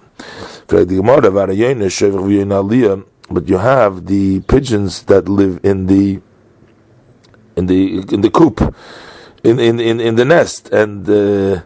But 0.66 0.90
you 0.90 1.02
have 3.58 4.06
the 4.06 4.40
pigeons 4.48 5.02
that 5.04 5.28
live 5.28 5.60
in 5.62 5.86
the 5.86 6.20
in 7.56 7.66
the 7.66 8.14
in 8.14 8.20
the 8.20 8.30
coop, 8.30 8.74
in 9.48 9.58
in 9.58 9.80
in, 9.80 10.00
in 10.00 10.14
the 10.16 10.24
nest, 10.24 10.68
and 10.70 11.08
uh, 11.08 11.60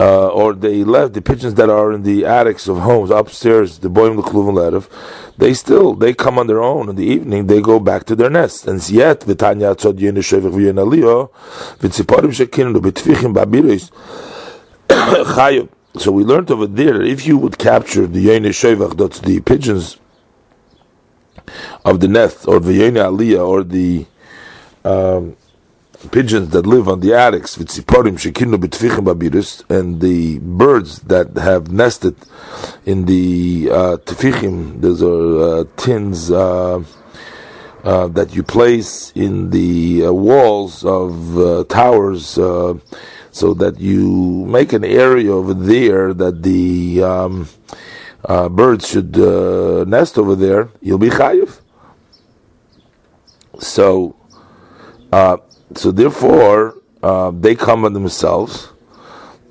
uh, 0.00 0.28
or 0.28 0.54
they 0.54 0.82
left 0.82 1.12
the 1.12 1.20
pigeons 1.20 1.54
that 1.54 1.68
are 1.68 1.92
in 1.92 2.02
the 2.02 2.24
attics 2.24 2.66
of 2.68 2.78
homes 2.78 3.10
upstairs, 3.10 3.80
the 3.80 3.90
boyim 3.90 4.16
l'kluven 4.16 4.54
lerev, 4.54 4.88
they 5.36 5.52
still 5.52 5.94
they 5.94 6.14
come 6.14 6.38
on 6.38 6.46
their 6.46 6.62
own 6.62 6.88
in 6.88 6.96
the 6.96 7.04
evening. 7.04 7.46
They 7.46 7.60
go 7.60 7.78
back 7.78 8.04
to 8.04 8.16
their 8.16 8.30
nest, 8.30 8.66
and 8.66 8.80
yet 8.88 9.20
v'tanya 9.20 9.76
tzod 9.76 10.00
yin 10.00 10.14
shevich 10.16 10.52
v'yin 10.52 10.78
aliyah 10.84 11.28
v'tziporim 11.80 12.32
shekinu 12.32 12.80
b'tfichim 12.80 13.34
babiris 13.34 13.90
chayim. 14.88 15.68
So 15.98 16.12
we 16.12 16.24
learned 16.24 16.50
over 16.50 16.66
there 16.66 16.98
that 16.98 17.06
if 17.06 17.26
you 17.26 17.36
would 17.36 17.58
capture 17.58 18.06
the 18.06 18.20
yin 18.20 18.44
shevich, 18.44 18.96
that's 18.96 19.20
the 19.20 19.40
pigeons 19.40 19.98
of 21.84 22.00
the 22.00 22.08
nest, 22.08 22.48
or 22.48 22.58
the 22.58 22.72
yin 22.72 22.94
aliyah, 22.94 23.46
or 23.46 23.64
the 23.64 24.06
um, 24.84 25.36
pigeons 26.08 26.48
that 26.50 26.66
live 26.66 26.88
on 26.88 27.00
the 27.00 27.14
attics, 27.14 27.56
and 27.58 27.68
the 30.00 30.38
birds 30.38 31.00
that 31.00 31.36
have 31.36 31.70
nested 31.70 32.16
in 32.86 33.04
the 33.04 33.68
uh, 33.70 33.96
tefichim, 33.98 34.80
those 34.80 35.02
are 35.02 35.60
uh, 35.60 35.64
tins 35.76 36.30
uh, 36.30 36.82
uh, 37.84 38.08
that 38.08 38.34
you 38.34 38.42
place 38.42 39.12
in 39.14 39.50
the 39.50 40.06
uh, 40.06 40.12
walls 40.12 40.82
of 40.84 41.38
uh, 41.38 41.64
towers, 41.64 42.38
uh, 42.38 42.74
so 43.30 43.52
that 43.54 43.78
you 43.78 44.46
make 44.46 44.72
an 44.72 44.84
area 44.84 45.32
over 45.32 45.54
there 45.54 46.14
that 46.14 46.42
the 46.42 47.02
um, 47.02 47.48
birds 48.50 48.88
should 48.88 49.16
nest 49.86 50.18
over 50.18 50.34
there. 50.34 50.70
You'll 50.80 50.98
be 50.98 51.10
chayiv. 51.10 51.60
So. 53.58 54.16
So 55.74 55.90
therefore, 55.90 56.76
uh, 57.02 57.30
they 57.30 57.54
come 57.54 57.84
on 57.84 57.92
themselves, 57.92 58.68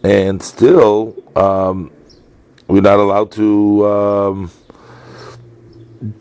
and 0.04 0.42
still 0.42 1.16
um, 1.36 1.92
we're 2.68 2.82
not 2.82 3.00
allowed 3.00 3.32
to 3.34 3.88
um, 3.88 4.52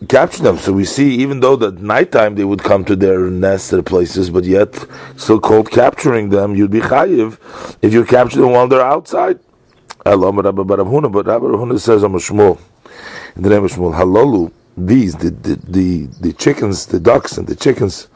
capture 0.09 0.43
them. 0.43 0.59
So 0.59 0.73
we 0.73 0.85
see, 0.85 1.17
even 1.17 1.41
though 1.41 1.55
at 1.67 1.79
nighttime 1.79 2.35
they 2.35 2.45
would 2.45 2.63
come 2.63 2.85
to 2.87 2.97
their 2.97 3.21
nests 3.31 3.73
or 3.73 3.83
places, 3.83 4.31
but 4.31 4.45
yet 4.45 4.75
still 5.17 5.41
called 5.41 5.71
capturing 5.71 6.31
them, 6.31 6.55
you'd 6.55 6.71
be 6.71 6.81
chayiv 6.81 7.39
if 7.83 7.93
you 7.93 8.05
capture 8.05 8.41
them 8.41 8.53
while 8.53 8.69
they're 8.69 8.81
outside. 8.81 9.39
But 10.05 10.19
Rabbi 10.19 10.63
Huna 10.63 11.79
says, 11.81 12.03
I'm 12.03 12.15
a 12.15 12.19
Shmuel. 12.19 12.59
In 13.37 13.43
the 13.43 13.51
name 13.51 13.65
of 13.65 13.73
Shmuel, 13.73 13.95
Halolu, 13.95 14.51
these, 14.77 15.15
the, 15.17 15.31
the, 15.31 15.57
the, 15.57 16.07
the 16.21 16.33
chickens, 16.33 16.87
the 16.87 17.01
ducks 17.01 17.37
and 17.37 17.47
the 17.47 17.57
chickens, 17.57 18.09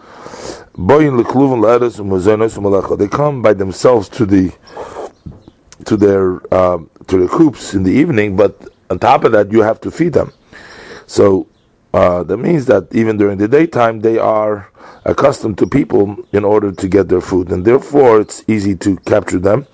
they 2.97 3.09
come 3.09 3.43
by 3.43 3.52
themselves 3.52 4.09
to 4.09 4.25
the 4.26 4.52
to 5.85 5.97
their 5.97 6.55
uh, 6.55 6.79
to 7.09 7.19
the 7.19 7.29
coops 7.29 7.75
in 7.75 7.83
the 7.83 7.91
evening, 7.91 8.37
but 8.37 8.69
on 8.88 8.99
top 8.99 9.25
of 9.25 9.33
that, 9.33 9.52
you 9.52 9.62
have 9.62 9.81
to 9.81 9.91
feed 9.91 10.12
them. 10.12 10.33
So 11.07 11.47
uh, 11.93 12.23
that 12.23 12.38
means 12.38 12.67
that 12.67 12.88
even 12.93 13.17
during 13.19 13.38
the 13.38 13.49
daytime, 13.49 14.00
they 14.00 14.19
are 14.19 14.71
accustomed 15.05 15.59
to 15.59 15.67
people 15.67 16.17
in 16.33 16.45
order 16.45 16.73
to 16.73 16.88
get 16.88 17.09
their 17.09 17.21
food, 17.21 17.50
and 17.50 17.64
therefore 17.64 18.21
it's 18.21 18.45
easy 18.49 18.75
to 18.76 18.97
capture 18.99 19.38
them, 19.38 19.67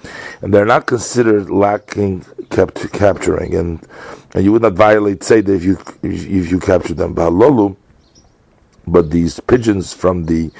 and 0.43 0.52
they're 0.52 0.67
not 0.67 0.87
considered 0.87 1.50
lacking 1.50 2.25
kept 2.50 2.90
capturing, 2.93 3.55
and, 3.55 3.87
and 4.35 4.45
you 4.45 4.50
would 4.52 4.62
not 4.62 4.73
violate 4.73 5.23
say 5.23 5.38
if 5.38 5.62
you 5.64 5.78
if 6.02 6.50
you 6.50 6.59
capture 6.59 6.95
them. 6.95 7.14
But 8.87 9.11
these 9.11 9.38
pigeons 9.38 9.93
from 9.93 10.25
the 10.25 10.50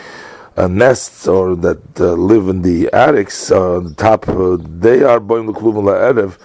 uh, 0.59 0.67
nests 0.67 1.29
or 1.29 1.55
that 1.55 1.81
uh, 2.01 2.13
live 2.15 2.49
in 2.49 2.63
the 2.63 2.91
attics 2.93 3.53
uh, 3.53 3.77
on 3.77 3.85
the 3.85 3.95
top, 3.95 4.29
uh, 4.29 4.57
they 4.59 5.05
are 5.05 5.21
boim 5.21 5.55
erev, 5.55 6.37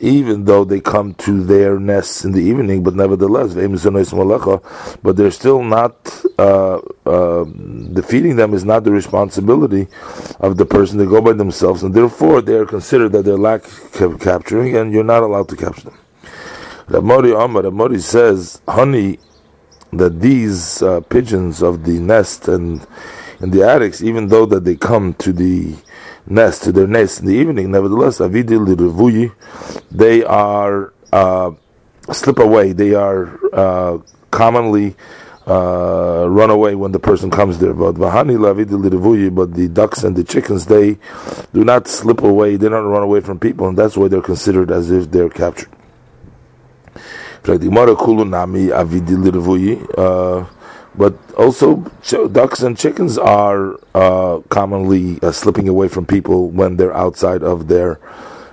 even 0.00 0.46
though 0.46 0.64
they 0.64 0.80
come 0.80 1.12
to 1.14 1.44
their 1.44 1.78
nests 1.78 2.24
in 2.24 2.32
the 2.32 2.40
evening. 2.40 2.82
But 2.82 2.94
nevertheless, 2.94 3.52
but 5.02 5.16
they're 5.16 5.30
still 5.30 5.62
not. 5.62 6.24
Uh, 6.38 6.80
uh, 7.04 7.44
defeating 7.92 8.36
them 8.36 8.54
is 8.54 8.64
not 8.64 8.84
the 8.84 8.92
responsibility 8.92 9.88
of 10.40 10.56
the 10.56 10.64
person. 10.64 10.96
They 10.98 11.04
go 11.04 11.20
by 11.20 11.32
themselves, 11.32 11.82
and 11.82 11.92
therefore 11.92 12.40
they 12.40 12.54
are 12.54 12.66
considered 12.66 13.12
that 13.12 13.24
they're 13.24 13.36
lack 13.36 13.64
capturing, 14.20 14.76
and 14.76 14.92
you're 14.92 15.04
not 15.04 15.22
allowed 15.22 15.48
to 15.50 15.56
capture 15.56 15.90
them. 15.90 15.98
Ramori 16.86 17.32
Amar 17.44 17.64
Ramori 17.64 18.00
says, 18.00 18.62
honey, 18.68 19.18
that 19.92 20.20
these 20.20 20.82
pigeons 21.10 21.62
of 21.62 21.84
the 21.84 21.98
nest 21.98 22.46
and 22.48 22.86
in 23.40 23.50
the 23.50 23.68
attics, 23.68 24.02
even 24.02 24.28
though 24.28 24.46
that 24.46 24.64
they 24.64 24.76
come 24.76 25.14
to 25.14 25.32
the 25.32 25.76
nest, 26.26 26.64
to 26.64 26.72
their 26.72 26.86
nest 26.86 27.20
in 27.20 27.26
the 27.26 27.34
evening, 27.34 27.70
nevertheless, 27.70 28.18
they 29.90 30.24
are 30.24 30.92
uh, 31.12 31.50
slip 32.12 32.38
away. 32.38 32.72
They 32.72 32.94
are 32.94 33.38
uh, 33.54 33.98
commonly 34.30 34.96
uh, 35.46 36.26
run 36.28 36.50
away 36.50 36.74
when 36.74 36.92
the 36.92 36.98
person 36.98 37.30
comes 37.30 37.58
there. 37.58 37.72
But 37.74 37.94
vahani 37.94 39.34
but 39.34 39.54
the 39.54 39.68
ducks 39.68 40.04
and 40.04 40.14
the 40.16 40.24
chickens, 40.24 40.66
they 40.66 40.98
do 41.54 41.64
not 41.64 41.88
slip 41.88 42.22
away. 42.22 42.56
They 42.56 42.68
don't 42.68 42.86
run 42.86 43.02
away 43.02 43.20
from 43.20 43.38
people, 43.38 43.68
and 43.68 43.78
that's 43.78 43.96
why 43.96 44.08
they're 44.08 44.20
considered 44.20 44.70
as 44.70 44.90
if 44.90 45.10
they're 45.10 45.30
captured. 45.30 45.70
Uh, 49.96 50.44
but 50.98 51.16
also, 51.36 51.76
ducks 52.26 52.60
and 52.60 52.76
chickens 52.76 53.16
are 53.16 53.78
uh, 53.94 54.40
commonly 54.48 55.20
uh, 55.22 55.30
slipping 55.30 55.68
away 55.68 55.86
from 55.86 56.04
people 56.04 56.50
when 56.50 56.76
they're 56.76 56.94
outside 56.94 57.44
of 57.44 57.68
their 57.68 58.00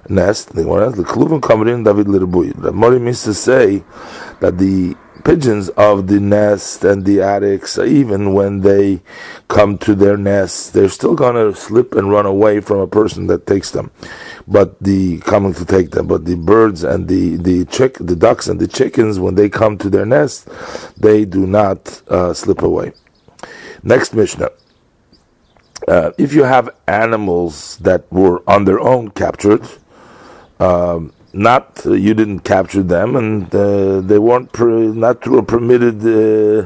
nest. 0.08 0.50
The 0.50 0.62
Kluven 0.62 1.42
coming 1.42 1.74
in 1.74 1.84
David 1.84 2.06
Lirbuy. 2.06 2.62
The 2.62 2.72
Mori 2.72 3.00
means 3.00 3.24
to 3.24 3.34
say 3.34 3.84
that 4.42 4.60
the 4.60 4.96
pigeons 5.26 5.70
of 5.70 6.08
the 6.08 6.20
nest 6.20 6.86
and 6.86 7.04
the 7.04 7.20
attics, 7.22 7.78
even 7.78 8.34
when 8.34 8.62
they 8.62 9.02
come 9.50 9.78
to 9.80 9.96
their 9.96 10.16
nests, 10.16 10.70
they're 10.70 10.88
still 10.88 11.16
going 11.16 11.36
to 11.36 11.60
slip 11.60 11.96
and 11.96 12.12
run 12.12 12.26
away 12.26 12.62
from 12.62 12.80
a 12.80 12.88
person 12.88 13.28
that 13.28 13.46
takes 13.46 13.72
them. 13.72 13.92
But 14.48 14.82
the 14.82 15.18
coming 15.22 15.54
to 15.56 15.66
take 15.66 15.92
them, 15.92 16.08
but 16.08 16.24
the 16.26 16.36
birds 16.36 16.84
and 16.84 17.08
the 17.08 17.36
the 17.38 17.66
chick, 17.66 17.98
the 18.00 18.16
ducks 18.16 18.48
and 18.48 18.60
the 18.60 18.68
chickens, 18.68 19.20
when 19.20 19.36
they 19.36 19.50
come 19.50 19.78
to 19.80 19.90
their 19.90 20.06
nest, 20.06 20.48
they 20.96 21.26
do 21.26 21.46
not 21.48 22.02
uh, 22.08 22.34
slip 22.34 22.62
away. 22.62 22.94
Next 23.84 24.14
Mishnah. 24.14 24.52
Uh, 25.88 26.12
if 26.18 26.34
you 26.34 26.44
have 26.44 26.70
animals 26.88 27.78
that 27.78 28.12
were 28.12 28.42
on 28.48 28.66
their 28.66 28.80
own 28.80 29.10
captured, 29.12 29.68
um, 30.60 31.12
not 31.36 31.86
uh, 31.86 31.92
you 31.94 32.14
didn't 32.14 32.40
capture 32.40 32.82
them, 32.82 33.16
and 33.16 33.54
uh, 33.54 34.02
they 34.02 34.18
weren't 34.18 34.58
not 34.96 35.22
through 35.22 35.40
a 35.40 35.44
permitted 35.44 36.02
uh, 36.06 36.66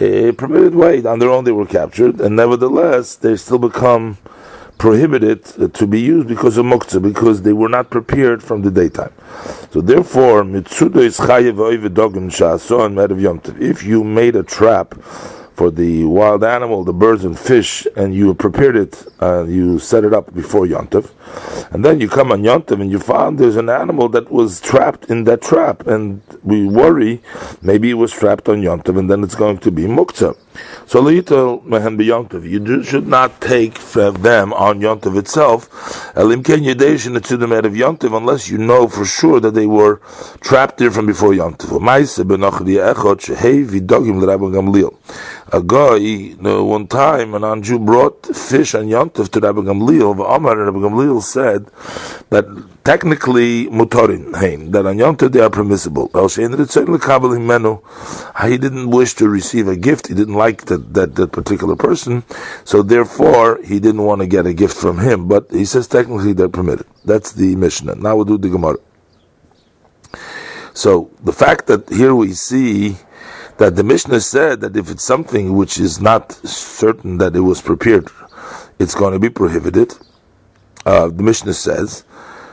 a 0.00 0.32
permitted 0.32 0.74
way. 0.74 1.02
On 1.04 1.18
their 1.18 1.30
own, 1.30 1.44
they 1.44 1.52
were 1.52 1.66
captured, 1.66 2.20
and 2.20 2.36
nevertheless, 2.36 3.16
they 3.16 3.36
still 3.36 3.58
become 3.58 4.18
prohibited 4.78 5.44
to 5.74 5.86
be 5.86 6.00
used 6.00 6.28
because 6.28 6.58
of 6.58 6.66
muktzah, 6.66 7.00
because 7.00 7.42
they 7.42 7.52
were 7.52 7.68
not 7.68 7.88
prepared 7.88 8.42
from 8.42 8.62
the 8.62 8.70
daytime. 8.70 9.12
So 9.70 9.80
therefore, 9.80 10.44
is 10.54 11.18
If 13.60 13.82
you 13.84 14.04
made 14.04 14.36
a 14.36 14.42
trap 14.42 14.94
for 15.62 15.70
the 15.70 16.02
wild 16.02 16.42
animal, 16.42 16.82
the 16.82 16.92
birds 16.92 17.24
and 17.24 17.38
fish, 17.38 17.86
and 17.94 18.12
you 18.12 18.34
prepared 18.34 18.74
it, 18.74 19.06
uh, 19.20 19.44
you 19.44 19.78
set 19.78 20.02
it 20.02 20.12
up 20.12 20.34
before 20.34 20.66
Yontif, 20.66 21.12
and 21.72 21.84
then 21.84 22.00
you 22.00 22.08
come 22.08 22.32
on 22.32 22.42
Yontif 22.42 22.80
and 22.80 22.90
you 22.90 22.98
found 22.98 23.38
there's 23.38 23.54
an 23.54 23.68
animal 23.68 24.08
that 24.08 24.28
was 24.28 24.60
trapped 24.60 25.04
in 25.04 25.22
that 25.22 25.40
trap, 25.40 25.86
and 25.86 26.20
we 26.42 26.66
worry 26.66 27.22
maybe 27.62 27.90
it 27.90 27.98
was 28.04 28.10
trapped 28.10 28.48
on 28.48 28.60
Yontif, 28.60 28.98
and 28.98 29.08
then 29.08 29.22
it's 29.22 29.36
going 29.36 29.58
to 29.58 29.70
be 29.70 29.84
Muktzah. 29.84 30.36
So 30.86 31.02
Leitel 31.02 31.64
Mehen 31.64 31.96
Yontif, 31.98 32.48
you 32.48 32.82
should 32.82 33.06
not 33.06 33.40
take 33.40 33.78
them 33.78 34.52
on 34.52 34.80
Yontif 34.80 35.16
itself, 35.18 35.70
Elimken 36.14 36.64
Yedeshin 36.66 37.16
Etzudem 37.16 37.64
of 37.64 37.72
Yontif, 37.72 38.16
unless 38.16 38.48
you 38.48 38.58
know 38.58 38.88
for 38.88 39.04
sure 39.04 39.40
that 39.40 39.54
they 39.54 39.66
were 39.66 39.96
trapped 40.40 40.78
there 40.78 40.90
from 40.90 41.06
before 41.06 41.32
Yontif 41.32 41.72
a 45.54 45.62
guy, 45.62 45.96
you 45.96 46.36
know, 46.36 46.64
one 46.64 46.86
time, 46.86 47.34
an 47.34 47.42
Anju 47.42 47.84
brought 47.84 48.24
fish 48.34 48.72
and 48.72 48.90
Yontif 48.90 49.28
to 49.32 49.40
Rabbi 49.40 49.60
Gamliel. 49.60 50.12
Amar 50.34 50.56
Rabbi 50.56 50.78
Gamliel 50.78 51.22
said 51.22 51.66
that 52.30 52.46
technically 52.84 53.66
mutarin 53.66 54.34
hein, 54.34 54.70
that 54.72 54.86
on 54.86 54.96
Yontif 54.98 55.32
they 55.32 55.40
are 55.40 55.50
permissible. 55.50 56.10
He 58.42 58.58
didn't 58.58 58.90
wish 58.90 59.14
to 59.14 59.28
receive 59.28 59.68
a 59.68 59.76
gift. 59.76 60.08
He 60.08 60.14
didn't 60.14 60.34
like 60.34 60.66
that, 60.66 60.94
that, 60.94 61.14
that 61.16 61.32
particular 61.32 61.76
person. 61.76 62.24
So 62.64 62.82
therefore, 62.82 63.60
he 63.64 63.80
didn't 63.80 64.02
want 64.02 64.20
to 64.20 64.26
get 64.26 64.46
a 64.46 64.54
gift 64.54 64.76
from 64.76 64.98
him. 64.98 65.28
But 65.28 65.50
he 65.50 65.64
says 65.64 65.86
technically 65.86 66.32
they're 66.32 66.48
permitted. 66.48 66.86
That's 67.04 67.32
the 67.32 67.54
Mishnah. 67.56 67.96
Now 67.96 68.16
we'll 68.16 68.24
do 68.24 68.38
the 68.38 68.48
Gemara. 68.48 68.78
So 70.74 71.10
the 71.22 71.32
fact 71.32 71.66
that 71.66 71.88
here 71.88 72.14
we 72.14 72.32
see 72.32 72.96
that 73.58 73.76
the 73.76 73.84
Mishnah 73.84 74.20
said 74.20 74.60
that 74.62 74.76
if 74.76 74.90
it's 74.90 75.04
something 75.04 75.54
which 75.54 75.78
is 75.78 76.00
not 76.00 76.32
certain 76.32 77.18
that 77.18 77.36
it 77.36 77.40
was 77.40 77.60
prepared 77.60 78.08
it's 78.82 78.94
going 78.94 79.12
to 79.12 79.18
be 79.18 79.30
prohibited. 79.30 79.94
Uh, 80.84 81.08
the 81.08 81.22
Mishnah 81.22 81.54
says. 81.54 82.04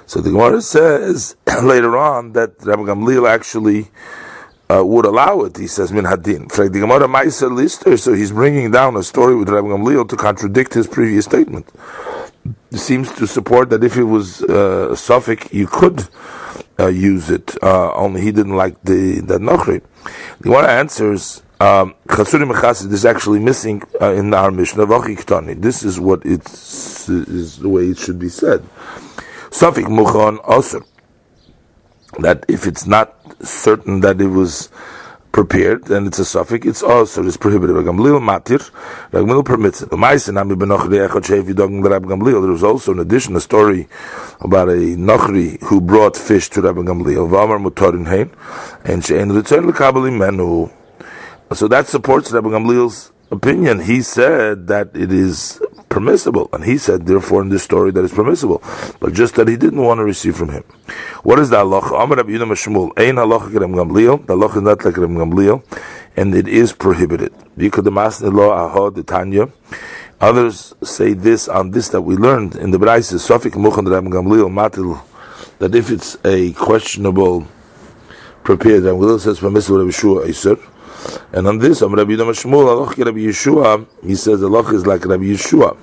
So 0.09 0.21
the 0.21 0.31
Gemara 0.31 0.59
says 0.63 1.35
later 1.61 1.95
on 1.95 2.33
that 2.33 2.55
Rabbi 2.65 2.81
Gamliel 2.81 3.29
actually 3.29 3.91
uh, 4.67 4.83
would 4.83 5.05
allow 5.05 5.41
it. 5.41 5.55
He 5.55 5.67
says 5.67 5.91
min 5.93 6.05
hadin. 6.05 6.51
The 6.51 6.79
Gemara 6.79 7.07
Lister. 7.07 7.95
So 7.95 8.13
he's 8.13 8.31
bringing 8.31 8.71
down 8.71 8.95
a 8.95 9.03
story 9.03 9.35
with 9.35 9.49
Rabbi 9.49 9.67
Gamliel 9.67 10.09
to 10.09 10.15
contradict 10.17 10.73
his 10.73 10.87
previous 10.87 11.25
statement. 11.25 11.67
It 12.71 12.79
seems 12.79 13.11
to 13.17 13.27
support 13.27 13.69
that 13.69 13.83
if 13.83 13.97
it 13.97 14.05
was 14.05 14.41
uh, 14.41 14.95
suffix, 14.95 15.53
you 15.53 15.67
could 15.67 16.07
uh, 16.79 16.87
use 16.87 17.29
it. 17.29 17.55
Uh, 17.61 17.93
only 17.93 18.21
he 18.21 18.31
didn't 18.31 18.55
like 18.55 18.81
the 18.81 19.21
that 19.27 19.41
nochri. 19.41 19.83
The 20.39 20.45
Gemara 20.45 20.71
answers. 20.71 21.43
Um, 21.61 21.93
is 22.09 23.05
actually 23.05 23.39
missing 23.39 23.83
uh, 24.01 24.13
in 24.13 24.33
our 24.33 24.49
Mishnah. 24.49 24.85
This 25.55 25.83
is 25.83 25.99
what 25.99 26.25
it's 26.25 27.09
is 27.09 27.57
the 27.59 27.67
way 27.67 27.89
it 27.89 27.97
should 27.99 28.17
be 28.17 28.29
said. 28.29 28.63
Safik 29.51 29.89
muchon 29.89 30.39
also 30.43 30.83
that 32.19 32.45
if 32.47 32.67
it's 32.67 32.85
not 32.85 33.15
certain 33.45 34.01
that 34.01 34.21
it 34.21 34.27
was 34.27 34.69
prepared 35.31 35.89
and 35.91 36.07
it's 36.07 36.17
a 36.19 36.25
suffix, 36.25 36.65
it's 36.65 36.83
also 36.83 37.23
it's 37.25 37.37
prohibited. 37.37 37.75
Gamliel 37.75 38.19
matir, 38.19 38.59
Gamliel 39.11 39.45
permits 39.45 39.81
it. 39.81 39.89
There 39.89 39.99
was 42.51 42.63
also 42.63 42.91
in 42.91 42.99
addition 42.99 43.35
a 43.35 43.39
story 43.39 43.87
about 44.41 44.69
a 44.69 44.95
Nochri 44.97 45.61
who 45.63 45.81
brought 45.81 46.17
fish 46.17 46.49
to 46.49 46.61
Rabbi 46.61 46.81
Gamliel. 46.81 47.29
Vamar 47.29 47.59
mutarin 47.63 48.07
hein, 48.07 48.31
and 48.83 49.05
she'en 49.05 49.31
return 49.31 49.65
lekabeli 49.65 50.11
menu. 50.17 50.69
So 51.53 51.67
that 51.67 51.87
supports 51.87 52.31
Rabbi 52.31 52.49
Gamliel's 52.49 53.11
opinion. 53.31 53.79
He 53.81 54.01
said 54.01 54.67
that 54.67 54.95
it 54.95 55.11
is 55.11 55.61
permissible. 55.89 56.49
And 56.53 56.63
he 56.63 56.77
said, 56.77 57.05
therefore, 57.05 57.41
in 57.41 57.49
this 57.49 57.63
story, 57.63 57.91
that 57.91 58.03
it's 58.03 58.13
permissible. 58.13 58.61
But 58.99 59.13
just 59.13 59.35
that 59.35 59.47
he 59.47 59.57
didn't 59.57 59.81
want 59.81 59.99
to 59.99 60.03
receive 60.03 60.35
from 60.35 60.49
him. 60.49 60.63
What 61.23 61.39
is 61.39 61.49
the 61.49 61.57
halacha? 61.57 62.03
Amar 62.03 62.17
Rabbi 62.17 62.31
Yudam 62.31 62.51
Shmuel. 62.51 62.91
Ein 62.97 63.15
halacha 63.15 63.49
kerem 63.49 63.73
gamliel. 63.73 64.25
The 64.25 64.35
halacha 64.35 64.57
is 64.57 64.61
not 64.61 64.85
like 64.85 64.93
kerem 64.93 65.17
gamliel. 65.17 65.63
And 66.15 66.35
it 66.35 66.47
is 66.47 66.73
prohibited. 66.73 67.33
Others 70.21 70.75
say 70.83 71.13
this 71.13 71.47
on 71.47 71.71
this 71.71 71.87
that 71.89 72.01
we 72.01 72.17
learned 72.17 72.55
in 72.57 72.71
the 72.71 72.79
Braise, 72.79 73.09
Sofik 73.11 73.53
Muchan 73.53 73.89
Rabbi 73.89 74.07
Gamliel 74.07 74.49
Matil, 74.51 74.99
that 75.59 75.73
if 75.73 75.89
it's 75.89 76.17
a 76.25 76.51
questionable 76.53 77.47
prepared, 78.43 78.83
Rabbi 78.83 78.97
Gamliel 78.97 79.19
says 79.21 79.39
permissible 79.39 79.79
Rabbi 79.79 79.91
Shua 79.91 80.25
Iser. 80.25 80.57
And 81.31 81.47
on 81.47 81.59
this, 81.59 81.81
on 81.81 81.93
Rabbi 81.93 82.11
Yudam 82.13 82.29
Shmuel, 82.33 82.87
Rabbi 82.97 83.19
Yeshua, 83.19 83.85
he 84.03 84.15
says 84.15 84.39
the 84.39 84.47
Allah 84.47 84.73
is 84.73 84.87
like 84.87 85.05
Rabbi 85.05 85.25
Yeshua. 85.25 85.77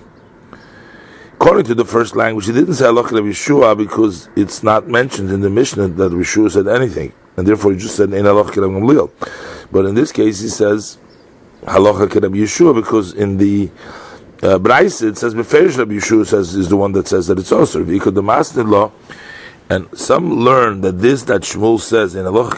According 1.35 1.67
to 1.67 1.75
the 1.75 1.85
first 1.85 2.17
language, 2.17 2.47
he 2.47 2.53
didn't 2.53 2.75
say 2.75 2.87
Allah 2.87 3.03
Rabbi 3.03 3.29
Yeshua 3.29 3.77
because 3.77 4.29
it's 4.35 4.63
not 4.63 4.89
mentioned 4.89 5.31
in 5.31 5.43
the 5.43 5.51
Mishnah 5.51 5.89
that 5.89 6.11
Yeshua 6.11 6.51
said 6.51 6.67
anything, 6.67 7.13
and 7.37 7.47
therefore 7.47 7.73
he 7.73 7.79
just 7.79 7.95
said 7.97 8.13
Ein 8.13 8.25
Rabbi 8.25 8.51
Gamliel. 8.51 9.11
But 9.71 9.85
in 9.85 9.95
this 9.95 10.11
case, 10.11 10.41
he 10.41 10.49
says 10.49 10.99
Halacha 11.63 12.13
Rabbi 12.13 12.39
Yeshua 12.39 12.75
because 12.75 13.13
in 13.15 13.37
the 13.37 13.71
uh, 14.43 14.59
it 14.63 15.17
says 15.17 15.35
Beferish 15.35 15.79
Rabbi 15.79 15.95
Yeshua 15.95 16.27
says 16.27 16.55
is 16.55 16.69
the 16.69 16.77
one 16.77 16.93
that 16.93 17.09
says 17.09 17.27
that 17.29 17.39
it's 17.39 17.53
also 17.53 17.85
because 17.85 18.13
the 18.13 18.23
master 18.23 18.65
law 18.65 18.93
and 19.69 19.87
some 19.99 20.33
learn 20.33 20.81
that 20.83 21.01
this 21.01 21.25
that 21.25 21.43
Shmuel 21.43 21.81
says 21.81 22.15
in 22.15 22.27
Allah 22.27 22.51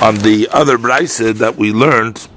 on 0.00 0.16
the 0.18 0.48
other 0.52 0.78
brisa 0.78 1.34
that 1.34 1.56
we 1.56 1.72
learned 1.72 2.28